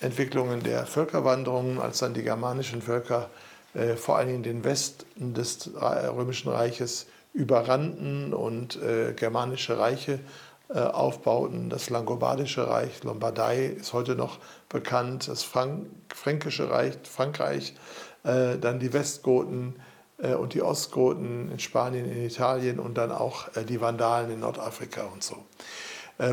Entwicklungen 0.00 0.62
der 0.62 0.86
Völkerwanderungen, 0.86 1.80
als 1.80 1.98
dann 1.98 2.14
die 2.14 2.22
germanischen 2.22 2.82
Völker 2.82 3.28
äh, 3.74 3.96
vor 3.96 4.16
allem 4.16 4.44
den 4.44 4.62
Westen 4.62 5.34
des 5.34 5.70
Römischen 5.74 6.50
Reiches 6.50 7.06
überrannten 7.32 8.34
und 8.34 8.80
äh, 8.82 9.12
germanische 9.12 9.78
Reiche 9.78 10.20
äh, 10.72 10.78
aufbauten. 10.78 11.68
Das 11.68 11.90
Langobardische 11.90 12.68
Reich, 12.68 13.02
Lombardei 13.02 13.66
ist 13.66 13.92
heute 13.92 14.14
noch 14.14 14.38
bekannt, 14.68 15.26
das 15.26 15.42
Frank 15.42 15.86
Fränkische 16.14 16.70
Reich, 16.70 16.94
Frankreich, 17.02 17.74
äh, 18.22 18.56
dann 18.56 18.78
die 18.78 18.92
Westgoten 18.92 19.74
äh, 20.18 20.34
und 20.34 20.54
die 20.54 20.62
Ostgoten 20.62 21.50
in 21.50 21.58
Spanien, 21.58 22.08
in 22.08 22.24
Italien 22.24 22.78
und 22.78 22.98
dann 22.98 23.10
auch 23.10 23.48
die 23.68 23.80
Vandalen 23.80 24.30
in 24.30 24.40
Nordafrika 24.40 25.02
und 25.12 25.24
so. 25.24 25.36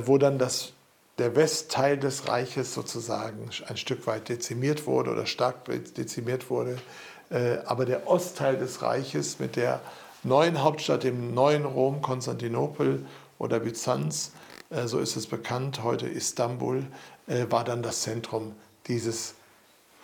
Wo 0.04 0.18
dann 0.18 0.38
das, 0.38 0.74
der 1.18 1.38
Westteil 1.38 1.98
des 1.98 2.28
Reiches 2.28 2.74
sozusagen 2.74 3.50
ein 3.68 3.78
Stück 3.78 4.06
weit 4.06 4.28
dezimiert 4.28 4.86
wurde 4.86 5.12
oder 5.12 5.26
stark 5.26 5.64
dezimiert 5.96 6.50
wurde. 6.50 6.78
Aber 7.66 7.86
der 7.86 8.06
Ostteil 8.06 8.58
des 8.58 8.82
Reiches 8.82 9.40
mit 9.40 9.56
der 9.56 9.80
neuen 10.28 10.62
Hauptstadt, 10.63 11.04
dem 11.04 11.34
neuen 11.34 11.66
Rom, 11.66 12.02
Konstantinopel 12.02 13.06
oder 13.40 13.60
Byzanz, 13.60 14.32
äh, 14.70 14.88
so 14.88 15.00
ist 15.00 15.16
es 15.16 15.28
bekannt, 15.28 15.84
heute 15.84 16.08
Istanbul, 16.08 16.86
äh, 17.28 17.46
war 17.50 17.63
dann 17.63 17.84
das 17.84 18.02
Zentrum 18.02 18.54
dieses 18.88 19.36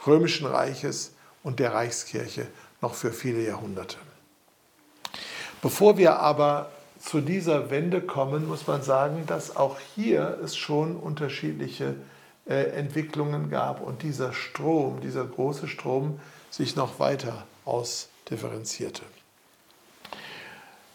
römischen 0.05 0.47
Reiches 0.47 1.13
und 1.43 1.59
der 1.59 1.73
Reichskirche 1.73 2.47
noch 2.81 2.93
für 2.93 3.11
viele 3.11 3.45
Jahrhunderte. 3.45 3.97
Bevor 5.61 5.97
wir 5.97 6.19
aber 6.19 6.71
zu 6.99 7.21
dieser 7.21 7.69
Wende 7.69 8.01
kommen, 8.01 8.47
muss 8.47 8.67
man 8.67 8.81
sagen, 8.81 9.25
dass 9.27 9.55
auch 9.55 9.77
hier 9.95 10.39
es 10.43 10.55
schon 10.55 10.95
unterschiedliche 10.95 11.95
äh, 12.47 12.71
Entwicklungen 12.71 13.49
gab 13.49 13.81
und 13.81 14.03
dieser 14.03 14.33
Strom, 14.33 14.99
dieser 15.01 15.25
große 15.25 15.67
Strom 15.67 16.19
sich 16.49 16.75
noch 16.75 16.99
weiter 16.99 17.45
ausdifferenzierte. 17.65 19.03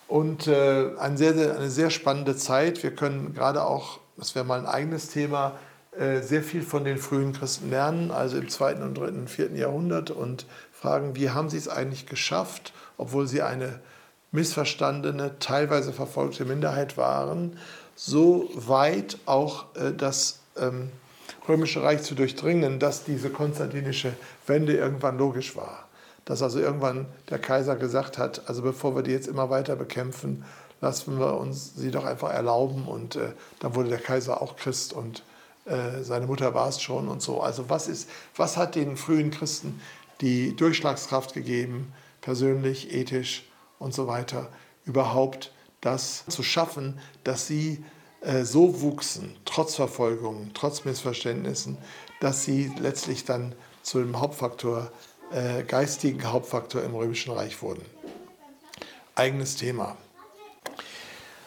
Und 0.08 0.46
äh, 0.46 0.96
eine, 0.98 1.18
sehr, 1.18 1.34
sehr, 1.34 1.56
eine 1.56 1.70
sehr 1.70 1.90
spannende 1.90 2.34
Zeit. 2.34 2.82
Wir 2.82 2.94
können 2.94 3.34
gerade 3.34 3.64
auch, 3.64 4.00
das 4.16 4.34
wäre 4.34 4.44
mal 4.44 4.58
ein 4.58 4.66
eigenes 4.66 5.10
Thema, 5.10 5.58
äh, 5.98 6.22
sehr 6.22 6.42
viel 6.42 6.62
von 6.62 6.84
den 6.84 6.96
frühen 6.96 7.34
Christen 7.34 7.68
lernen, 7.68 8.10
also 8.10 8.38
im 8.38 8.48
zweiten 8.48 8.82
und 8.82 8.96
dritten, 8.96 9.28
vierten 9.28 9.56
Jahrhundert 9.56 10.10
und 10.10 10.46
fragen, 10.72 11.14
wie 11.14 11.30
haben 11.30 11.50
sie 11.50 11.58
es 11.58 11.68
eigentlich 11.68 12.06
geschafft, 12.06 12.72
obwohl 12.96 13.26
sie 13.26 13.42
eine 13.42 13.80
missverstandene, 14.32 15.38
teilweise 15.40 15.92
verfolgte 15.92 16.46
Minderheit 16.46 16.96
waren, 16.96 17.58
so 17.94 18.48
weit 18.54 19.18
auch 19.26 19.74
äh, 19.76 19.92
das 19.92 20.40
ähm, 20.56 20.90
Römische 21.46 21.82
Reich 21.82 22.02
zu 22.02 22.14
durchdringen, 22.14 22.78
dass 22.78 23.04
diese 23.04 23.28
konstantinische 23.28 24.12
Wende 24.46 24.74
irgendwann 24.74 25.18
logisch 25.18 25.54
war 25.56 25.87
dass 26.28 26.42
also 26.42 26.58
irgendwann 26.58 27.06
der 27.30 27.38
Kaiser 27.38 27.74
gesagt 27.74 28.18
hat, 28.18 28.50
also 28.50 28.60
bevor 28.60 28.94
wir 28.94 29.02
die 29.02 29.12
jetzt 29.12 29.28
immer 29.28 29.48
weiter 29.48 29.76
bekämpfen, 29.76 30.44
lassen 30.82 31.18
wir 31.18 31.38
uns 31.38 31.74
sie 31.74 31.90
doch 31.90 32.04
einfach 32.04 32.30
erlauben. 32.30 32.86
Und 32.86 33.16
äh, 33.16 33.32
dann 33.60 33.74
wurde 33.74 33.88
der 33.88 33.98
Kaiser 33.98 34.42
auch 34.42 34.56
Christ 34.56 34.92
und 34.92 35.22
äh, 35.64 36.02
seine 36.02 36.26
Mutter 36.26 36.52
war 36.52 36.68
es 36.68 36.82
schon 36.82 37.08
und 37.08 37.22
so. 37.22 37.40
Also 37.40 37.70
was, 37.70 37.88
ist, 37.88 38.10
was 38.36 38.58
hat 38.58 38.74
den 38.74 38.98
frühen 38.98 39.30
Christen 39.30 39.80
die 40.20 40.54
Durchschlagskraft 40.54 41.32
gegeben, 41.32 41.94
persönlich, 42.20 42.92
ethisch 42.92 43.48
und 43.78 43.94
so 43.94 44.06
weiter, 44.06 44.48
überhaupt 44.84 45.50
das 45.80 46.26
zu 46.26 46.42
schaffen, 46.42 46.98
dass 47.24 47.46
sie 47.46 47.82
äh, 48.20 48.44
so 48.44 48.82
wuchsen, 48.82 49.34
trotz 49.46 49.76
Verfolgung, 49.76 50.50
trotz 50.52 50.84
Missverständnissen, 50.84 51.78
dass 52.20 52.44
sie 52.44 52.70
letztlich 52.78 53.24
dann 53.24 53.54
zu 53.82 53.98
dem 54.00 54.20
Hauptfaktor 54.20 54.90
äh, 55.32 55.62
geistigen 55.62 56.24
Hauptfaktor 56.24 56.82
im 56.82 56.94
Römischen 56.94 57.32
Reich 57.32 57.60
wurden. 57.62 57.82
Eigenes 59.14 59.56
Thema. 59.56 59.96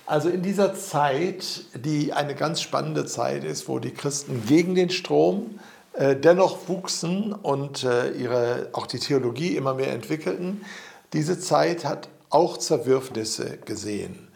Also 0.05 0.29
in 0.29 0.41
dieser 0.41 0.75
Zeit, 0.75 1.63
die 1.73 2.11
eine 2.11 2.35
ganz 2.35 2.61
spannende 2.61 3.05
Zeit 3.05 3.43
ist, 3.43 3.69
wo 3.69 3.79
die 3.79 3.91
Christen 3.91 4.45
gegen 4.45 4.75
den 4.75 4.89
Strom 4.89 5.59
äh, 5.93 6.15
dennoch 6.15 6.67
wuchsen 6.67 7.33
und 7.33 7.83
äh, 7.83 8.11
ihre, 8.11 8.69
auch 8.73 8.87
die 8.87 8.99
Theologie 8.99 9.55
immer 9.55 9.73
mehr 9.73 9.93
entwickelten, 9.93 10.65
diese 11.13 11.39
Zeit 11.39 11.85
hat 11.85 12.09
auch 12.29 12.57
Zerwürfnisse 12.57 13.57
gesehen. 13.57 14.27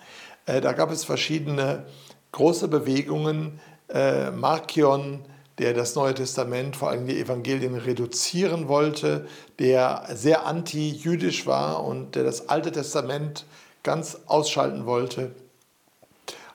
Äh, 0.45 0.61
da 0.61 0.73
gab 0.73 0.91
es 0.91 1.03
verschiedene 1.03 1.85
große 2.31 2.67
Bewegungen. 2.67 3.59
Äh, 3.89 4.31
Markion, 4.31 5.25
der 5.57 5.73
das 5.73 5.95
Neue 5.95 6.13
Testament, 6.13 6.75
vor 6.75 6.89
allem 6.89 7.07
die 7.07 7.19
Evangelien, 7.19 7.75
reduzieren 7.75 8.67
wollte, 8.67 9.27
der 9.59 10.05
sehr 10.13 10.45
anti-jüdisch 10.45 11.45
war 11.45 11.83
und 11.83 12.15
der 12.15 12.23
das 12.23 12.49
Alte 12.49 12.71
Testament 12.71 13.45
ganz 13.83 14.19
ausschalten 14.25 14.85
wollte. 14.85 15.31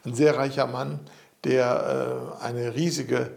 Ein 0.05 0.15
sehr 0.15 0.37
reicher 0.37 0.67
Mann, 0.67 1.01
der 1.45 2.35
äh, 2.41 2.45
eine 2.45 2.75
riesige, 2.75 3.31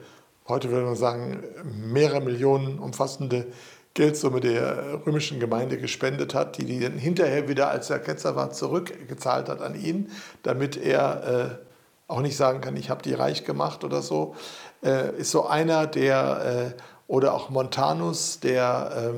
heute 0.48 0.70
würde 0.70 0.86
man 0.86 0.96
sagen, 0.96 1.44
mehrere 1.64 2.22
Millionen 2.22 2.80
umfassende 2.80 3.48
Geldsumme 3.94 4.42
der 4.42 5.06
römischen 5.06 5.40
Gemeinde 5.40 5.78
gespendet 5.78 6.34
hat, 6.34 6.58
die 6.58 6.66
die 6.66 6.80
dann 6.80 6.98
hinterher 6.98 7.48
wieder, 7.48 7.70
als 7.70 7.90
er 7.90 8.00
Ketzer 8.00 8.36
war, 8.36 8.52
zurückgezahlt 8.52 9.50
hat 9.50 9.62
an 9.62 9.80
ihn, 9.80 10.10
damit 10.42 10.78
er 10.78 11.60
äh, 11.60 12.12
auch 12.12 12.22
nicht 12.22 12.36
sagen 12.36 12.60
kann, 12.62 12.76
ich 12.76 12.90
habe 12.90 13.04
die 13.04 13.14
reich 13.14 13.46
gemacht 13.46 13.84
oder 13.84 14.02
so 14.02 14.36
äh, 14.84 15.16
ist 15.18 15.32
so 15.32 15.46
einer, 15.46 15.88
der, 15.88 16.74
äh, 16.76 16.82
oder 17.08 17.34
auch 17.34 17.50
Montanus, 17.50 18.40
der 18.40 19.14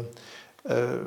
ähm, 0.65 0.71
äh, 0.71 0.97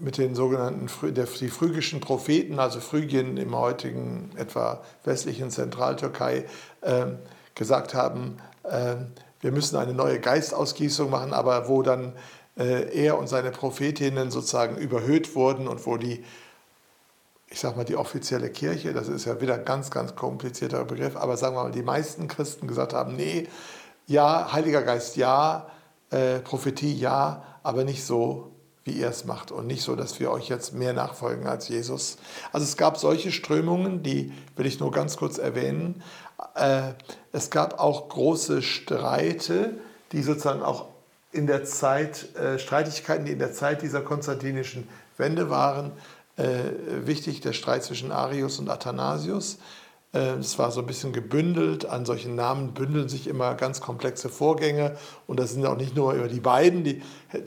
mit 0.00 0.18
den 0.18 0.34
sogenannten 0.34 1.14
der, 1.14 1.24
die 1.24 1.48
phrygischen 1.48 2.00
Propheten, 2.00 2.58
also 2.58 2.80
Phrygien 2.80 3.36
im 3.36 3.56
heutigen 3.56 4.30
etwa 4.36 4.82
westlichen 5.04 5.50
Zentraltürkei, 5.50 6.44
ähm, 6.82 7.18
gesagt 7.54 7.94
haben, 7.94 8.36
ähm, 8.68 9.12
wir 9.40 9.52
müssen 9.52 9.76
eine 9.76 9.94
neue 9.94 10.20
Geistausgießung 10.20 11.10
machen, 11.10 11.32
aber 11.32 11.68
wo 11.68 11.82
dann 11.82 12.14
äh, 12.58 13.04
er 13.04 13.18
und 13.18 13.28
seine 13.28 13.50
Prophetinnen 13.50 14.30
sozusagen 14.30 14.76
überhöht 14.76 15.34
wurden 15.34 15.68
und 15.68 15.86
wo 15.86 15.96
die 15.96 16.24
ich 17.54 17.60
sage 17.60 17.76
mal, 17.76 17.84
die 17.84 17.94
offizielle 17.94 18.50
Kirche, 18.50 18.92
das 18.92 19.06
ist 19.06 19.26
ja 19.26 19.40
wieder 19.40 19.54
ein 19.54 19.64
ganz, 19.64 19.88
ganz 19.92 20.16
komplizierter 20.16 20.84
Begriff, 20.84 21.14
aber 21.14 21.36
sagen 21.36 21.54
wir 21.54 21.62
mal, 21.62 21.70
die 21.70 21.84
meisten 21.84 22.26
Christen 22.26 22.66
gesagt 22.66 22.92
haben, 22.92 23.14
nee, 23.14 23.46
ja, 24.08 24.52
Heiliger 24.52 24.82
Geist 24.82 25.14
ja, 25.14 25.68
äh, 26.10 26.40
Prophetie 26.40 26.92
ja, 26.92 27.44
aber 27.62 27.84
nicht 27.84 28.04
so, 28.04 28.50
wie 28.82 28.90
ihr 28.90 29.08
es 29.08 29.24
macht 29.24 29.52
und 29.52 29.68
nicht 29.68 29.82
so, 29.82 29.94
dass 29.94 30.18
wir 30.18 30.32
euch 30.32 30.48
jetzt 30.48 30.74
mehr 30.74 30.94
nachfolgen 30.94 31.46
als 31.46 31.68
Jesus. 31.68 32.16
Also 32.52 32.64
es 32.64 32.76
gab 32.76 32.98
solche 32.98 33.30
Strömungen, 33.30 34.02
die 34.02 34.32
will 34.56 34.66
ich 34.66 34.80
nur 34.80 34.90
ganz 34.90 35.16
kurz 35.16 35.38
erwähnen. 35.38 36.02
Äh, 36.56 36.94
es 37.30 37.50
gab 37.50 37.78
auch 37.78 38.08
große 38.08 38.62
Streite, 38.62 39.78
die 40.10 40.24
sozusagen 40.24 40.64
auch 40.64 40.86
in 41.30 41.46
der 41.46 41.62
Zeit, 41.64 42.34
äh, 42.34 42.58
Streitigkeiten, 42.58 43.26
die 43.26 43.32
in 43.32 43.38
der 43.38 43.52
Zeit 43.52 43.80
dieser 43.82 44.00
konstantinischen 44.00 44.88
Wende 45.16 45.50
waren, 45.50 45.92
äh, 46.36 47.06
wichtig, 47.06 47.40
der 47.40 47.52
Streit 47.52 47.84
zwischen 47.84 48.12
Arius 48.12 48.58
und 48.58 48.68
Athanasius. 48.68 49.58
Äh, 50.12 50.34
es 50.38 50.58
war 50.58 50.70
so 50.70 50.80
ein 50.80 50.86
bisschen 50.86 51.12
gebündelt. 51.12 51.86
An 51.86 52.04
solchen 52.04 52.34
Namen 52.34 52.72
bündeln 52.72 53.08
sich 53.08 53.26
immer 53.26 53.54
ganz 53.54 53.80
komplexe 53.80 54.28
Vorgänge. 54.28 54.96
Und 55.26 55.38
das 55.38 55.52
sind 55.52 55.66
auch 55.66 55.76
nicht 55.76 55.96
nur 55.96 56.12
über 56.14 56.28
die 56.28 56.40
beiden. 56.40 56.84
Die, 56.84 57.02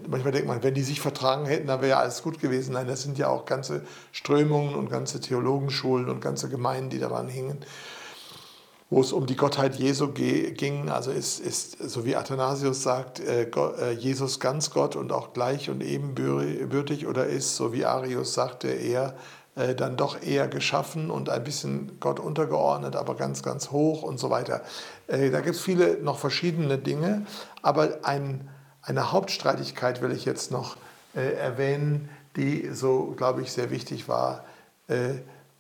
manchmal 0.07 0.33
denkt 0.33 0.47
man, 0.47 0.63
wenn 0.63 0.73
die 0.73 0.83
sich 0.83 1.01
vertragen 1.01 1.45
hätten, 1.45 1.67
dann 1.67 1.81
wäre 1.81 1.91
ja 1.91 1.99
alles 1.99 2.21
gut 2.21 2.39
gewesen. 2.39 2.73
Nein, 2.73 2.87
das 2.87 3.03
sind 3.03 3.17
ja 3.17 3.29
auch 3.29 3.45
ganze 3.45 3.81
Strömungen 4.11 4.75
und 4.75 4.89
ganze 4.89 5.19
Theologenschulen 5.19 6.09
und 6.09 6.21
ganze 6.21 6.49
Gemeinden, 6.49 6.89
die 6.89 6.99
daran 6.99 7.27
hingen 7.27 7.59
wo 8.89 9.01
es 9.01 9.11
um 9.11 9.25
die 9.25 9.35
Gottheit 9.35 9.75
Jesu 9.75 10.09
ging. 10.13 10.89
Also 10.89 11.11
ist, 11.11 11.39
ist 11.39 11.77
so 11.89 12.05
wie 12.05 12.15
Athanasius 12.15 12.83
sagt, 12.83 13.19
äh, 13.19 13.43
äh, 13.43 13.91
Jesus 13.91 14.39
ganz 14.39 14.71
Gott 14.71 14.95
und 14.95 15.11
auch 15.11 15.33
gleich 15.33 15.69
und 15.69 15.83
ebenbürtig 15.83 17.05
oder 17.07 17.25
ist, 17.25 17.55
so 17.55 17.73
wie 17.73 17.85
Arius 17.85 18.33
sagte, 18.33 18.69
er 18.69 19.15
äh, 19.55 19.75
dann 19.75 19.97
doch 19.97 20.21
eher 20.21 20.47
geschaffen 20.47 21.11
und 21.11 21.29
ein 21.29 21.43
bisschen 21.43 21.99
Gott 21.99 22.19
untergeordnet, 22.19 22.95
aber 22.95 23.15
ganz, 23.15 23.43
ganz 23.43 23.71
hoch 23.71 24.03
und 24.03 24.19
so 24.19 24.29
weiter. 24.29 24.61
Da 25.07 25.39
gibt 25.39 25.55
es 25.55 25.61
viele 25.61 26.01
noch 26.01 26.19
verschiedene 26.19 26.77
Dinge, 26.77 27.25
aber 27.61 27.99
ein, 28.03 28.49
eine 28.81 29.13
Hauptstreitigkeit 29.13 30.01
will 30.01 30.11
ich 30.11 30.25
jetzt 30.25 30.51
noch 30.51 30.75
erwähnen, 31.13 32.09
die 32.35 32.69
so, 32.73 33.13
glaube 33.15 33.41
ich, 33.41 33.53
sehr 33.53 33.71
wichtig 33.71 34.09
war, 34.09 34.43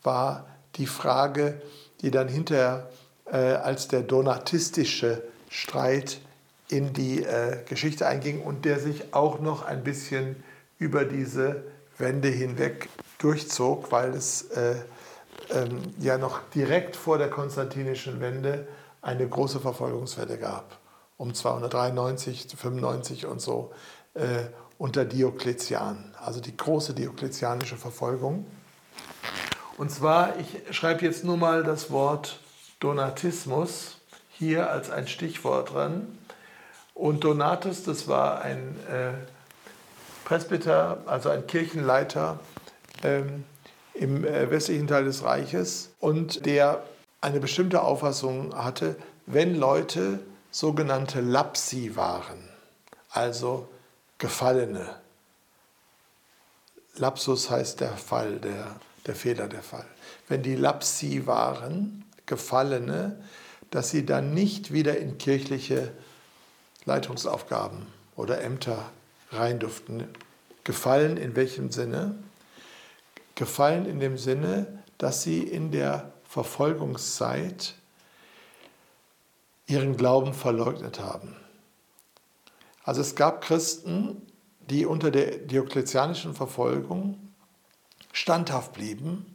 war 0.03 0.47
die 0.75 0.85
Frage, 0.85 1.61
die 2.01 2.11
dann 2.11 2.27
hinterher 2.27 2.89
äh, 3.31 3.37
als 3.37 3.87
der 3.87 4.01
donatistische 4.01 5.23
Streit 5.49 6.19
in 6.69 6.93
die 6.93 7.23
äh, 7.23 7.63
Geschichte 7.67 8.07
einging 8.07 8.41
und 8.41 8.65
der 8.65 8.79
sich 8.79 9.13
auch 9.13 9.39
noch 9.39 9.65
ein 9.65 9.83
bisschen 9.83 10.43
über 10.79 11.05
diese 11.05 11.63
Wende 11.97 12.27
hinweg 12.27 12.89
durchzog, 13.17 13.91
weil 13.91 14.13
es 14.13 14.43
äh, 14.51 14.75
ähm, 15.49 15.79
ja 15.99 16.17
noch 16.17 16.41
direkt 16.53 16.95
vor 16.95 17.17
der 17.17 17.29
konstantinischen 17.29 18.19
Wende 18.19 18.67
eine 19.01 19.27
große 19.27 19.59
Verfolgungswelle 19.59 20.37
gab, 20.37 20.77
um 21.17 21.33
293, 21.33 22.47
95 22.55 23.25
und 23.25 23.41
so, 23.41 23.71
äh, 24.13 24.45
unter 24.77 25.05
Diokletian, 25.05 26.13
also 26.19 26.39
die 26.39 26.55
große 26.55 26.93
diokletianische 26.93 27.77
Verfolgung. 27.77 28.45
Und 29.77 29.91
zwar, 29.91 30.33
ich 30.39 30.75
schreibe 30.75 31.05
jetzt 31.05 31.23
nur 31.23 31.37
mal 31.37 31.63
das 31.63 31.89
Wort 31.89 32.39
Donatismus 32.79 33.97
hier 34.31 34.69
als 34.69 34.89
ein 34.89 35.07
Stichwort 35.07 35.73
dran. 35.73 36.17
Und 36.93 37.23
Donatus, 37.23 37.83
das 37.83 38.07
war 38.07 38.41
ein 38.41 38.75
äh, 38.89 39.13
Presbyter, 40.25 40.99
also 41.05 41.29
ein 41.29 41.47
Kirchenleiter 41.47 42.39
ähm, 43.03 43.43
im 43.93 44.25
äh, 44.25 44.49
westlichen 44.49 44.87
Teil 44.87 45.05
des 45.05 45.23
Reiches 45.23 45.91
und 45.99 46.45
der 46.45 46.83
eine 47.21 47.39
bestimmte 47.39 47.81
Auffassung 47.81 48.55
hatte, 48.55 48.95
wenn 49.25 49.55
Leute 49.55 50.19
sogenannte 50.51 51.21
Lapsi 51.21 51.95
waren, 51.95 52.49
also 53.09 53.67
Gefallene. 54.17 54.95
Lapsus 56.95 57.49
heißt 57.49 57.81
der 57.81 57.91
Fall, 57.91 58.37
der, 58.37 58.75
der 59.05 59.15
Fehler, 59.15 59.47
der 59.47 59.61
Fall. 59.61 59.85
Wenn 60.27 60.41
die 60.41 60.55
Lapsi 60.55 61.27
waren, 61.27 62.03
Gefallene, 62.27 63.19
dass 63.71 63.89
sie 63.89 64.05
dann 64.05 64.33
nicht 64.33 64.71
wieder 64.71 64.97
in 64.97 65.17
kirchliche 65.17 65.91
Leitungsaufgaben 66.85 67.87
oder 68.15 68.41
Ämter 68.41 68.91
rein 69.31 69.59
durften. 69.59 70.07
Gefallen 70.63 71.17
in 71.17 71.35
welchem 71.35 71.71
Sinne? 71.71 72.15
Gefallen 73.35 73.85
in 73.85 73.99
dem 73.99 74.17
Sinne, 74.17 74.83
dass 74.97 75.23
sie 75.23 75.39
in 75.39 75.71
der 75.71 76.13
Verfolgungszeit 76.23 77.75
ihren 79.67 79.97
Glauben 79.97 80.33
verleugnet 80.33 80.99
haben. 80.99 81.35
Also 82.83 83.01
es 83.01 83.15
gab 83.15 83.41
Christen, 83.41 84.21
die 84.69 84.85
unter 84.85 85.11
der 85.11 85.37
diokletianischen 85.37 86.33
Verfolgung 86.33 87.17
standhaft 88.11 88.73
blieben 88.73 89.25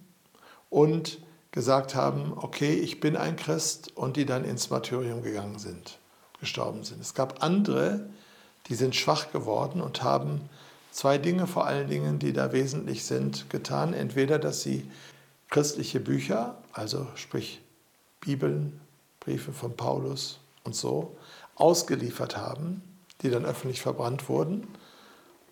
und 0.71 1.19
gesagt 1.53 1.95
haben, 1.95 2.33
okay, 2.37 2.75
ich 2.75 2.99
bin 2.99 3.17
ein 3.17 3.37
Christ 3.37 3.93
und 3.95 4.17
die 4.17 4.27
dann 4.27 4.45
ins 4.45 4.71
Martyrium 4.71 5.23
gegangen 5.23 5.59
sind, 5.59 5.99
gestorben 6.41 6.83
sind. 6.83 7.01
Es 7.01 7.15
gab 7.15 7.43
andere, 7.43 8.07
die 8.69 8.75
sind 8.75 8.97
schwach 8.97 9.31
geworden 9.33 9.81
und 9.81 10.03
haben 10.03 10.49
zwei 10.91 11.19
Dinge 11.19 11.47
vor 11.47 11.67
allen 11.67 11.89
Dingen, 11.89 12.19
die 12.19 12.33
da 12.33 12.53
wesentlich 12.53 13.05
sind, 13.05 13.51
getan. 13.51 13.93
Entweder, 13.93 14.39
dass 14.39 14.63
sie 14.63 14.91
christliche 15.51 16.01
Bücher, 16.01 16.57
also 16.73 17.07
sprich 17.15 17.61
Bibeln, 18.21 18.81
Briefe 19.21 19.53
von 19.53 19.77
Paulus 19.77 20.41
und 20.65 20.75
so, 20.75 21.17
ausgeliefert 21.55 22.37
haben, 22.37 22.83
die 23.21 23.31
dann 23.31 23.45
öffentlich 23.45 23.83
verbrannt 23.83 24.29
wurden. 24.29 24.67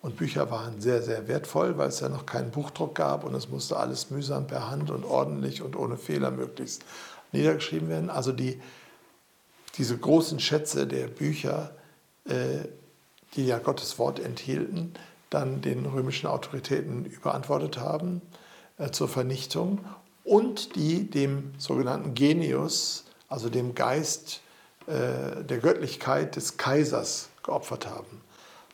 Und 0.01 0.17
Bücher 0.17 0.49
waren 0.49 0.81
sehr, 0.81 1.03
sehr 1.03 1.27
wertvoll, 1.27 1.77
weil 1.77 1.89
es 1.89 1.99
ja 1.99 2.09
noch 2.09 2.25
keinen 2.25 2.49
Buchdruck 2.49 2.95
gab 2.95 3.23
und 3.23 3.35
es 3.35 3.49
musste 3.49 3.77
alles 3.77 4.09
mühsam 4.09 4.47
per 4.47 4.69
Hand 4.69 4.89
und 4.89 5.05
ordentlich 5.05 5.61
und 5.61 5.75
ohne 5.75 5.97
Fehler 5.97 6.31
möglichst 6.31 6.83
niedergeschrieben 7.31 7.87
werden. 7.87 8.09
Also 8.09 8.31
die, 8.31 8.59
diese 9.77 9.95
großen 9.97 10.39
Schätze 10.39 10.87
der 10.87 11.07
Bücher, 11.07 11.75
äh, 12.25 12.65
die 13.35 13.45
ja 13.45 13.59
Gottes 13.59 13.99
Wort 13.99 14.19
enthielten, 14.19 14.93
dann 15.29 15.61
den 15.61 15.85
römischen 15.85 16.27
Autoritäten 16.27 17.05
überantwortet 17.05 17.77
haben 17.77 18.21
äh, 18.77 18.89
zur 18.89 19.07
Vernichtung 19.07 19.85
und 20.23 20.75
die 20.75 21.09
dem 21.09 21.53
sogenannten 21.57 22.15
Genius, 22.15 23.05
also 23.29 23.49
dem 23.49 23.75
Geist 23.75 24.41
äh, 24.87 25.43
der 25.43 25.59
Göttlichkeit 25.59 26.35
des 26.35 26.57
Kaisers 26.57 27.29
geopfert 27.43 27.87
haben. 27.87 28.21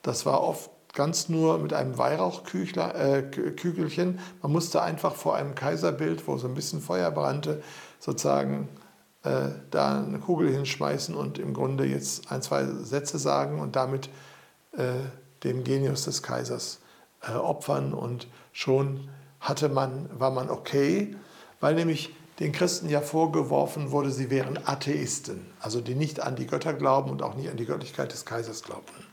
Das 0.02 0.26
war 0.26 0.42
oft 0.42 0.70
ganz 0.98 1.30
nur 1.30 1.60
mit 1.60 1.74
einem 1.74 2.00
Weihrauchkügelchen. 2.00 4.16
Äh, 4.16 4.20
Man 4.42 4.52
musste 4.52 4.82
einfach 4.82 5.14
vor 5.14 5.36
einem 5.36 5.54
Kaiserbild, 5.54 6.28
wo 6.28 6.38
so 6.38 6.48
ein 6.48 6.56
bisschen 6.56 6.82
Feuer 6.82 7.12
brannte, 7.12 7.62
sozusagen 8.00 8.68
äh, 9.22 9.50
da 9.70 10.00
eine 10.00 10.18
Kugel 10.18 10.52
hinschmeißen 10.52 11.14
und 11.14 11.38
im 11.38 11.54
Grunde 11.54 11.86
jetzt 11.86 12.32
ein, 12.32 12.42
zwei 12.42 12.66
Sätze 12.66 13.20
sagen 13.20 13.60
und 13.60 13.76
damit 13.76 14.10
äh, 14.72 14.94
dem 15.44 15.64
Genius 15.64 16.06
des 16.06 16.24
Kaisers 16.24 16.80
äh, 17.22 17.34
opfern. 17.34 17.94
Und 17.94 18.28
schon 18.52 19.08
hatte 19.40 19.70
man, 19.70 20.10
war 20.18 20.32
man 20.32 20.50
okay, 20.50 21.16
weil 21.60 21.76
nämlich 21.76 22.16
den 22.40 22.52
Christen 22.52 22.90
ja 22.90 23.02
vorgeworfen 23.02 23.92
wurde, 23.92 24.10
sie 24.10 24.32
wären 24.32 24.58
Atheisten, 24.66 25.46
also 25.60 25.80
die 25.80 25.94
nicht 25.94 26.22
an 26.22 26.36
die 26.36 26.48
Götter 26.48 26.74
glauben 26.74 27.12
und 27.12 27.22
auch 27.22 27.36
nicht 27.36 27.52
an 27.52 27.58
die 27.58 27.66
Göttlichkeit 27.66 28.12
des 28.12 28.26
Kaisers 28.26 28.64
glaubten. 28.64 29.07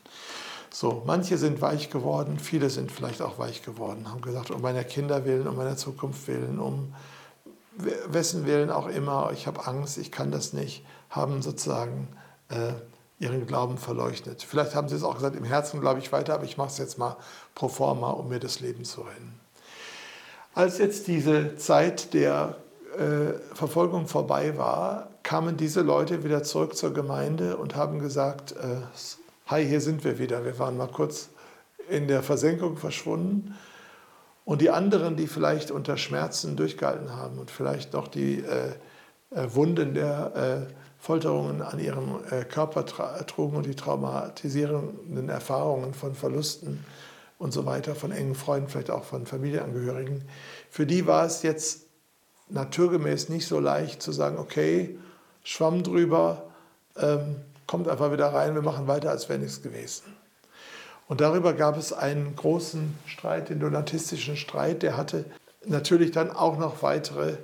So, 0.75 1.05
manche 1.07 1.39
sind 1.39 1.61
weich 1.61 1.89
geworden, 1.89 2.41
viele 2.41 2.69
sind 2.69 2.91
vielleicht 2.91 3.23
auch 3.23 3.39
weich 3.39 3.63
geworden, 3.63 4.11
haben 4.11 4.23
gesagt, 4.23 4.51
um 4.51 4.61
meiner 4.61 4.83
Kinder 4.83 5.25
willen, 5.25 5.47
um 5.47 5.55
meiner 5.55 5.77
Zukunft 5.77 6.27
willen, 6.27 6.59
um 6.59 6.93
wessen 8.09 8.45
willen 8.45 8.71
auch 8.73 8.89
immer, 8.89 9.31
ich 9.33 9.47
habe 9.47 9.69
Angst, 9.69 9.99
ich 9.99 10.11
kann 10.11 10.33
das 10.33 10.53
nicht, 10.53 10.85
haben 11.11 11.43
sozusagen 11.43 12.09
äh, 12.49 12.73
ihren 13.21 13.47
Glauben 13.47 13.79
verleugnet. 13.79 14.43
Vielleicht 14.43 14.75
haben 14.75 14.89
sie 14.89 14.97
es 14.97 15.05
auch 15.05 15.15
gesagt, 15.15 15.37
im 15.37 15.45
Herzen 15.45 15.81
glaube 15.81 16.01
ich 16.01 16.11
weiter, 16.11 16.35
aber 16.35 16.45
ich 16.45 16.57
mache 16.57 16.71
es 16.71 16.79
jetzt 16.79 16.99
mal 16.99 17.19
pro 17.55 17.69
forma, 17.69 18.11
um 18.11 18.29
mir 18.29 18.41
das 18.41 18.59
Leben 18.59 18.85
zu 18.85 19.03
retten. 19.03 19.39
Als 20.57 20.79
jetzt 20.79 21.07
diese 21.07 21.55
Zeit 21.55 22.13
der 22.15 22.57
äh, 22.99 23.35
Verfolgung 23.55 24.09
vorbei 24.09 24.59
war, 24.59 25.11
kamen 25.23 25.57
diese 25.57 25.83
Leute 25.83 26.25
wieder 26.25 26.43
zurück 26.43 26.77
zur 26.77 26.93
Gemeinde 26.93 27.59
und 27.59 27.77
haben 27.77 28.01
gesagt, 28.01 28.57
äh, 28.57 28.81
hi, 29.47 29.67
hier 29.67 29.83
sind 29.83 30.05
wir 30.05 30.19
wieder. 30.19 30.45
Wir 30.45 30.59
waren 30.59 30.77
mal 30.77 30.89
kurz 30.89 31.29
in 31.91 32.09
der 32.09 32.23
Versenkung 32.23 32.79
verschwunden. 32.79 33.55
Und 34.47 34.63
die 34.63 34.71
anderen, 34.71 35.17
die 35.17 35.27
vielleicht 35.27 35.71
unter 35.71 35.99
Schmerzen 35.99 36.57
durchgehalten 36.57 37.15
haben 37.15 37.39
und 37.39 37.51
vielleicht 37.51 37.93
noch 37.93 38.09
die 38.09 38.39
äh, 38.39 38.73
äh 39.31 39.55
Wunden 39.55 39.95
der 39.95 40.67
äh, 40.69 40.75
Folterungen 40.99 41.61
an 41.61 41.79
ihrem 41.79 42.21
äh, 42.31 42.45
Körper 42.45 42.87
trugen 43.27 43.57
und 43.57 43.67
die 43.67 43.75
traumatisierenden 43.75 45.29
Erfahrungen 45.29 45.93
von 45.93 46.15
Verlusten 46.15 46.85
und 47.39 47.53
so 47.53 47.67
weiter, 47.67 47.95
von 47.95 48.13
engen 48.13 48.35
Freunden, 48.35 48.69
vielleicht 48.69 48.91
auch 48.91 49.05
von 49.05 49.27
Familienangehörigen, 49.27 50.25
für 50.71 50.87
die 50.87 51.07
war 51.07 51.27
es 51.27 51.43
jetzt 51.43 51.87
naturgemäß 52.49 53.29
nicht 53.29 53.47
so 53.47 53.61
leicht 53.61 54.01
zu 54.03 54.13
sagen, 54.13 54.39
okay, 54.39 54.99
Schwamm 55.43 55.83
drüber, 55.83 56.51
ähm, 56.97 57.37
kommt 57.67 57.89
einfach 57.89 58.13
wieder 58.13 58.33
rein, 58.33 58.55
wir 58.55 58.63
machen 58.63 58.87
weiter, 58.87 59.11
als 59.11 59.29
wäre 59.29 59.39
nichts 59.39 59.63
gewesen. 59.63 60.05
Und 61.07 61.21
darüber 61.21 61.53
gab 61.53 61.77
es 61.77 61.93
einen 61.93 62.35
großen 62.35 62.99
Streit, 63.07 63.51
den 63.51 63.61
donatistischen 63.61 64.37
Streit, 64.37 64.83
der 64.83 64.97
hatte 64.97 65.25
natürlich 65.67 66.11
dann 66.11 66.31
auch 66.31 66.59
noch 66.59 66.83
weitere 66.83 67.37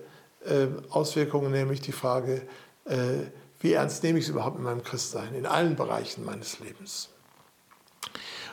äh, 0.47 0.67
Auswirkungen, 0.91 1.53
nämlich 1.53 1.81
die 1.81 1.93
Frage, 1.93 2.43
äh, 2.87 2.97
wie 3.61 3.75
ernst 3.75 4.03
nehme 4.03 4.19
ich 4.19 4.25
es 4.25 4.31
überhaupt 4.31 4.57
in 4.57 4.65
meinem 4.65 4.83
Christsein, 4.83 5.35
in 5.35 5.45
allen 5.45 5.77
Bereichen 5.77 6.25
meines 6.25 6.61
Lebens. 6.61 7.11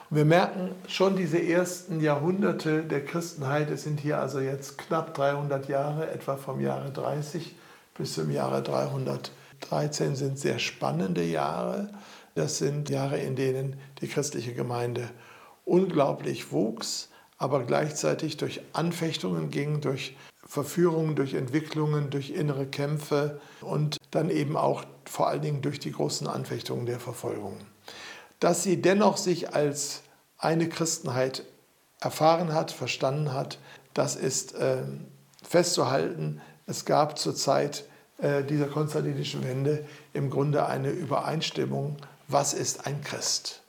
Und 0.09 0.17
wir 0.17 0.25
merken 0.25 0.71
schon 0.87 1.15
diese 1.15 1.41
ersten 1.41 2.01
Jahrhunderte 2.01 2.83
der 2.83 3.03
Christenheit, 3.03 3.69
es 3.69 3.83
sind 3.83 3.99
hier 3.99 4.19
also 4.19 4.39
jetzt 4.39 4.77
knapp 4.77 5.13
300 5.13 5.67
Jahre, 5.69 6.09
etwa 6.11 6.35
vom 6.35 6.59
Jahre 6.61 6.91
30 6.91 7.55
bis 7.97 8.13
zum 8.13 8.31
Jahre 8.31 8.61
313 9.61 10.15
sind 10.15 10.39
sehr 10.39 10.59
spannende 10.59 11.23
Jahre. 11.23 11.89
Das 12.35 12.57
sind 12.57 12.89
Jahre, 12.89 13.17
in 13.19 13.35
denen 13.35 13.77
die 14.01 14.07
christliche 14.07 14.53
Gemeinde 14.53 15.09
unglaublich 15.65 16.51
wuchs, 16.51 17.09
aber 17.37 17.63
gleichzeitig 17.63 18.37
durch 18.37 18.61
Anfechtungen 18.73 19.49
ging, 19.49 19.81
durch 19.81 20.15
Verführungen, 20.45 21.15
durch 21.15 21.33
Entwicklungen, 21.33 22.09
durch 22.09 22.29
innere 22.29 22.65
Kämpfe 22.65 23.41
und 23.61 23.97
dann 24.11 24.29
eben 24.29 24.55
auch 24.55 24.85
vor 25.05 25.27
allen 25.27 25.41
Dingen 25.41 25.61
durch 25.61 25.79
die 25.79 25.91
großen 25.91 26.27
Anfechtungen 26.27 26.85
der 26.85 26.99
Verfolgung. 26.99 27.57
Dass 28.39 28.63
sie 28.63 28.81
dennoch 28.81 29.17
sich 29.17 29.53
als 29.53 30.03
eine 30.37 30.69
Christenheit 30.69 31.43
erfahren 31.99 32.53
hat, 32.53 32.71
verstanden 32.71 33.33
hat, 33.33 33.59
das 33.93 34.15
ist 34.15 34.55
äh, 34.55 34.83
festzuhalten. 35.43 36.41
Es 36.65 36.85
gab 36.85 37.17
zur 37.17 37.35
Zeit 37.35 37.85
dieser 38.19 38.65
konstantinischen 38.65 39.43
Wende 39.43 39.85
im 40.13 40.31
Grunde 40.31 40.65
eine 40.65 40.89
Übereinstimmung, 40.89 41.97
was 42.27 42.53
ist 42.55 42.87
ein 42.87 43.01
Christ 43.01 43.61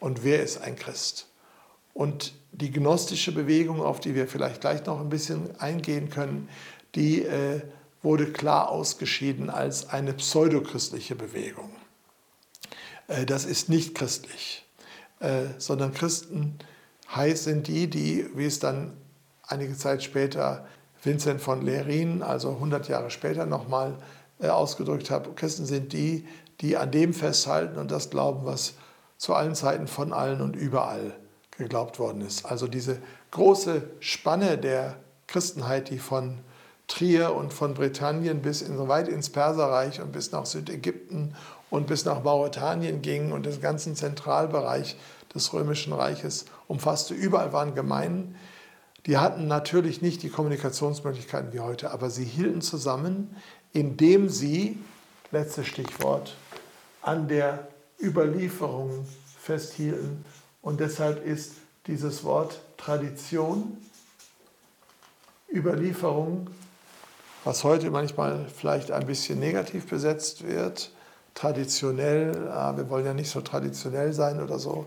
und 0.00 0.22
wer 0.22 0.42
ist 0.42 0.60
ein 0.60 0.76
Christ. 0.76 1.28
Und 1.94 2.34
die 2.52 2.70
gnostische 2.70 3.32
Bewegung, 3.32 3.80
auf 3.80 4.00
die 4.00 4.14
wir 4.14 4.28
vielleicht 4.28 4.60
gleich 4.60 4.84
noch 4.84 5.00
ein 5.00 5.08
bisschen 5.08 5.58
eingehen 5.58 6.10
können, 6.10 6.48
die 6.94 7.22
äh, 7.22 7.62
wurde 8.02 8.32
klar 8.32 8.70
ausgeschieden 8.70 9.50
als 9.50 9.88
eine 9.88 10.12
pseudochristliche 10.12 11.14
Bewegung. 11.14 11.70
Äh, 13.08 13.26
das 13.26 13.44
ist 13.44 13.68
nicht 13.68 13.94
christlich, 13.94 14.64
äh, 15.20 15.44
sondern 15.58 15.92
Christen 15.92 16.58
heiß 17.14 17.44
sind 17.44 17.66
die, 17.66 17.88
die, 17.88 18.26
wie 18.34 18.46
es 18.46 18.58
dann 18.58 18.96
einige 19.42 19.76
Zeit 19.76 20.02
später 20.02 20.66
Vincent 21.06 21.40
von 21.40 21.62
Lerin, 21.62 22.22
also 22.22 22.50
100 22.50 22.88
Jahre 22.88 23.10
später 23.10 23.46
nochmal 23.46 23.94
äh, 24.40 24.48
ausgedrückt 24.48 25.10
hat, 25.10 25.34
Christen 25.36 25.64
sind 25.64 25.92
die, 25.92 26.26
die 26.60 26.76
an 26.76 26.90
dem 26.90 27.14
festhalten 27.14 27.78
und 27.78 27.90
das 27.90 28.10
glauben, 28.10 28.44
was 28.44 28.74
zu 29.16 29.34
allen 29.34 29.54
Zeiten 29.54 29.86
von 29.86 30.12
allen 30.12 30.40
und 30.40 30.56
überall 30.56 31.14
geglaubt 31.56 31.98
worden 31.98 32.20
ist. 32.20 32.44
Also 32.44 32.66
diese 32.66 32.98
große 33.30 33.82
Spanne 34.00 34.58
der 34.58 34.96
Christenheit, 35.26 35.90
die 35.90 35.98
von 35.98 36.38
Trier 36.88 37.34
und 37.34 37.52
von 37.52 37.74
Britannien 37.74 38.42
bis 38.42 38.62
in, 38.62 38.88
weit 38.88 39.08
ins 39.08 39.30
Perserreich 39.30 40.00
und 40.00 40.12
bis 40.12 40.32
nach 40.32 40.46
Südägypten 40.46 41.34
und 41.70 41.86
bis 41.86 42.04
nach 42.04 42.22
Mauretanien 42.22 43.02
ging 43.02 43.32
und 43.32 43.46
den 43.46 43.60
ganzen 43.60 43.96
Zentralbereich 43.96 44.96
des 45.34 45.52
Römischen 45.52 45.92
Reiches 45.92 46.44
umfasste. 46.68 47.14
Überall 47.14 47.52
waren 47.52 47.74
Gemeinden. 47.74 48.36
Die 49.06 49.18
hatten 49.18 49.46
natürlich 49.46 50.02
nicht 50.02 50.22
die 50.24 50.30
Kommunikationsmöglichkeiten 50.30 51.52
wie 51.52 51.60
heute, 51.60 51.92
aber 51.92 52.10
sie 52.10 52.24
hielten 52.24 52.60
zusammen, 52.60 53.36
indem 53.72 54.28
sie, 54.28 54.78
letztes 55.30 55.68
Stichwort, 55.68 56.34
an 57.02 57.28
der 57.28 57.68
Überlieferung 58.02 59.06
festhielten. 59.40 60.24
Und 60.60 60.80
deshalb 60.80 61.24
ist 61.24 61.52
dieses 61.86 62.24
Wort 62.24 62.60
Tradition, 62.76 63.78
Überlieferung, 65.52 66.50
was 67.44 67.62
heute 67.62 67.92
manchmal 67.92 68.46
vielleicht 68.48 68.90
ein 68.90 69.06
bisschen 69.06 69.38
negativ 69.38 69.86
besetzt 69.86 70.44
wird, 70.44 70.90
traditionell, 71.34 72.48
ah, 72.48 72.76
wir 72.76 72.90
wollen 72.90 73.06
ja 73.06 73.14
nicht 73.14 73.30
so 73.30 73.40
traditionell 73.40 74.12
sein 74.12 74.42
oder 74.42 74.58
so, 74.58 74.86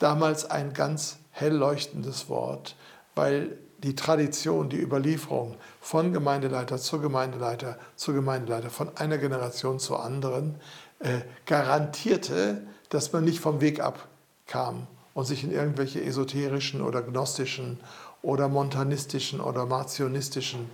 damals 0.00 0.50
ein 0.50 0.72
ganz 0.72 1.18
hell 1.30 1.54
leuchtendes 1.54 2.28
Wort, 2.28 2.74
weil 3.14 3.56
die 3.82 3.94
Tradition, 3.94 4.68
die 4.68 4.80
Überlieferung 4.80 5.56
von 5.80 6.12
Gemeindeleiter 6.12 6.78
zu 6.78 7.00
Gemeindeleiter 7.00 7.78
zu 7.96 8.12
Gemeindeleiter, 8.12 8.70
von 8.70 8.96
einer 8.96 9.18
Generation 9.18 9.78
zur 9.78 10.04
anderen, 10.04 10.56
äh, 10.98 11.20
garantierte, 11.46 12.62
dass 12.90 13.12
man 13.12 13.24
nicht 13.24 13.40
vom 13.40 13.60
Weg 13.60 13.80
abkam 13.80 14.86
und 15.14 15.24
sich 15.24 15.44
in 15.44 15.52
irgendwelche 15.52 16.02
esoterischen 16.02 16.82
oder 16.82 17.02
gnostischen 17.02 17.80
oder 18.22 18.48
montanistischen 18.48 19.40
oder 19.40 19.64
marcionistischen 19.64 20.70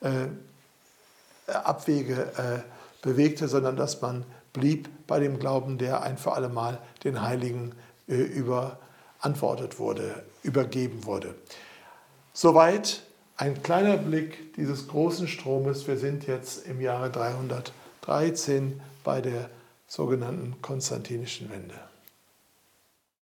äh, 0.00 0.28
Abwege 1.52 2.32
äh, 2.36 2.60
bewegte, 3.02 3.48
sondern 3.48 3.76
dass 3.76 4.00
man 4.00 4.24
blieb 4.52 4.88
bei 5.06 5.20
dem 5.20 5.38
Glauben, 5.38 5.78
der 5.78 6.02
ein 6.02 6.16
für 6.16 6.32
alle 6.32 6.48
Mal 6.48 6.78
den 7.04 7.22
Heiligen 7.22 7.72
äh, 8.08 8.14
überantwortet 8.14 9.78
wurde, 9.78 10.24
übergeben 10.42 11.04
wurde. 11.04 11.34
Soweit 12.38 13.00
ein 13.38 13.62
kleiner 13.62 13.96
Blick 13.96 14.52
dieses 14.56 14.88
großen 14.88 15.26
Stromes. 15.26 15.88
Wir 15.88 15.96
sind 15.96 16.26
jetzt 16.26 16.66
im 16.66 16.82
Jahre 16.82 17.10
313 17.10 18.78
bei 19.02 19.22
der 19.22 19.48
sogenannten 19.86 20.60
Konstantinischen 20.60 21.48
Wende. 21.48 21.85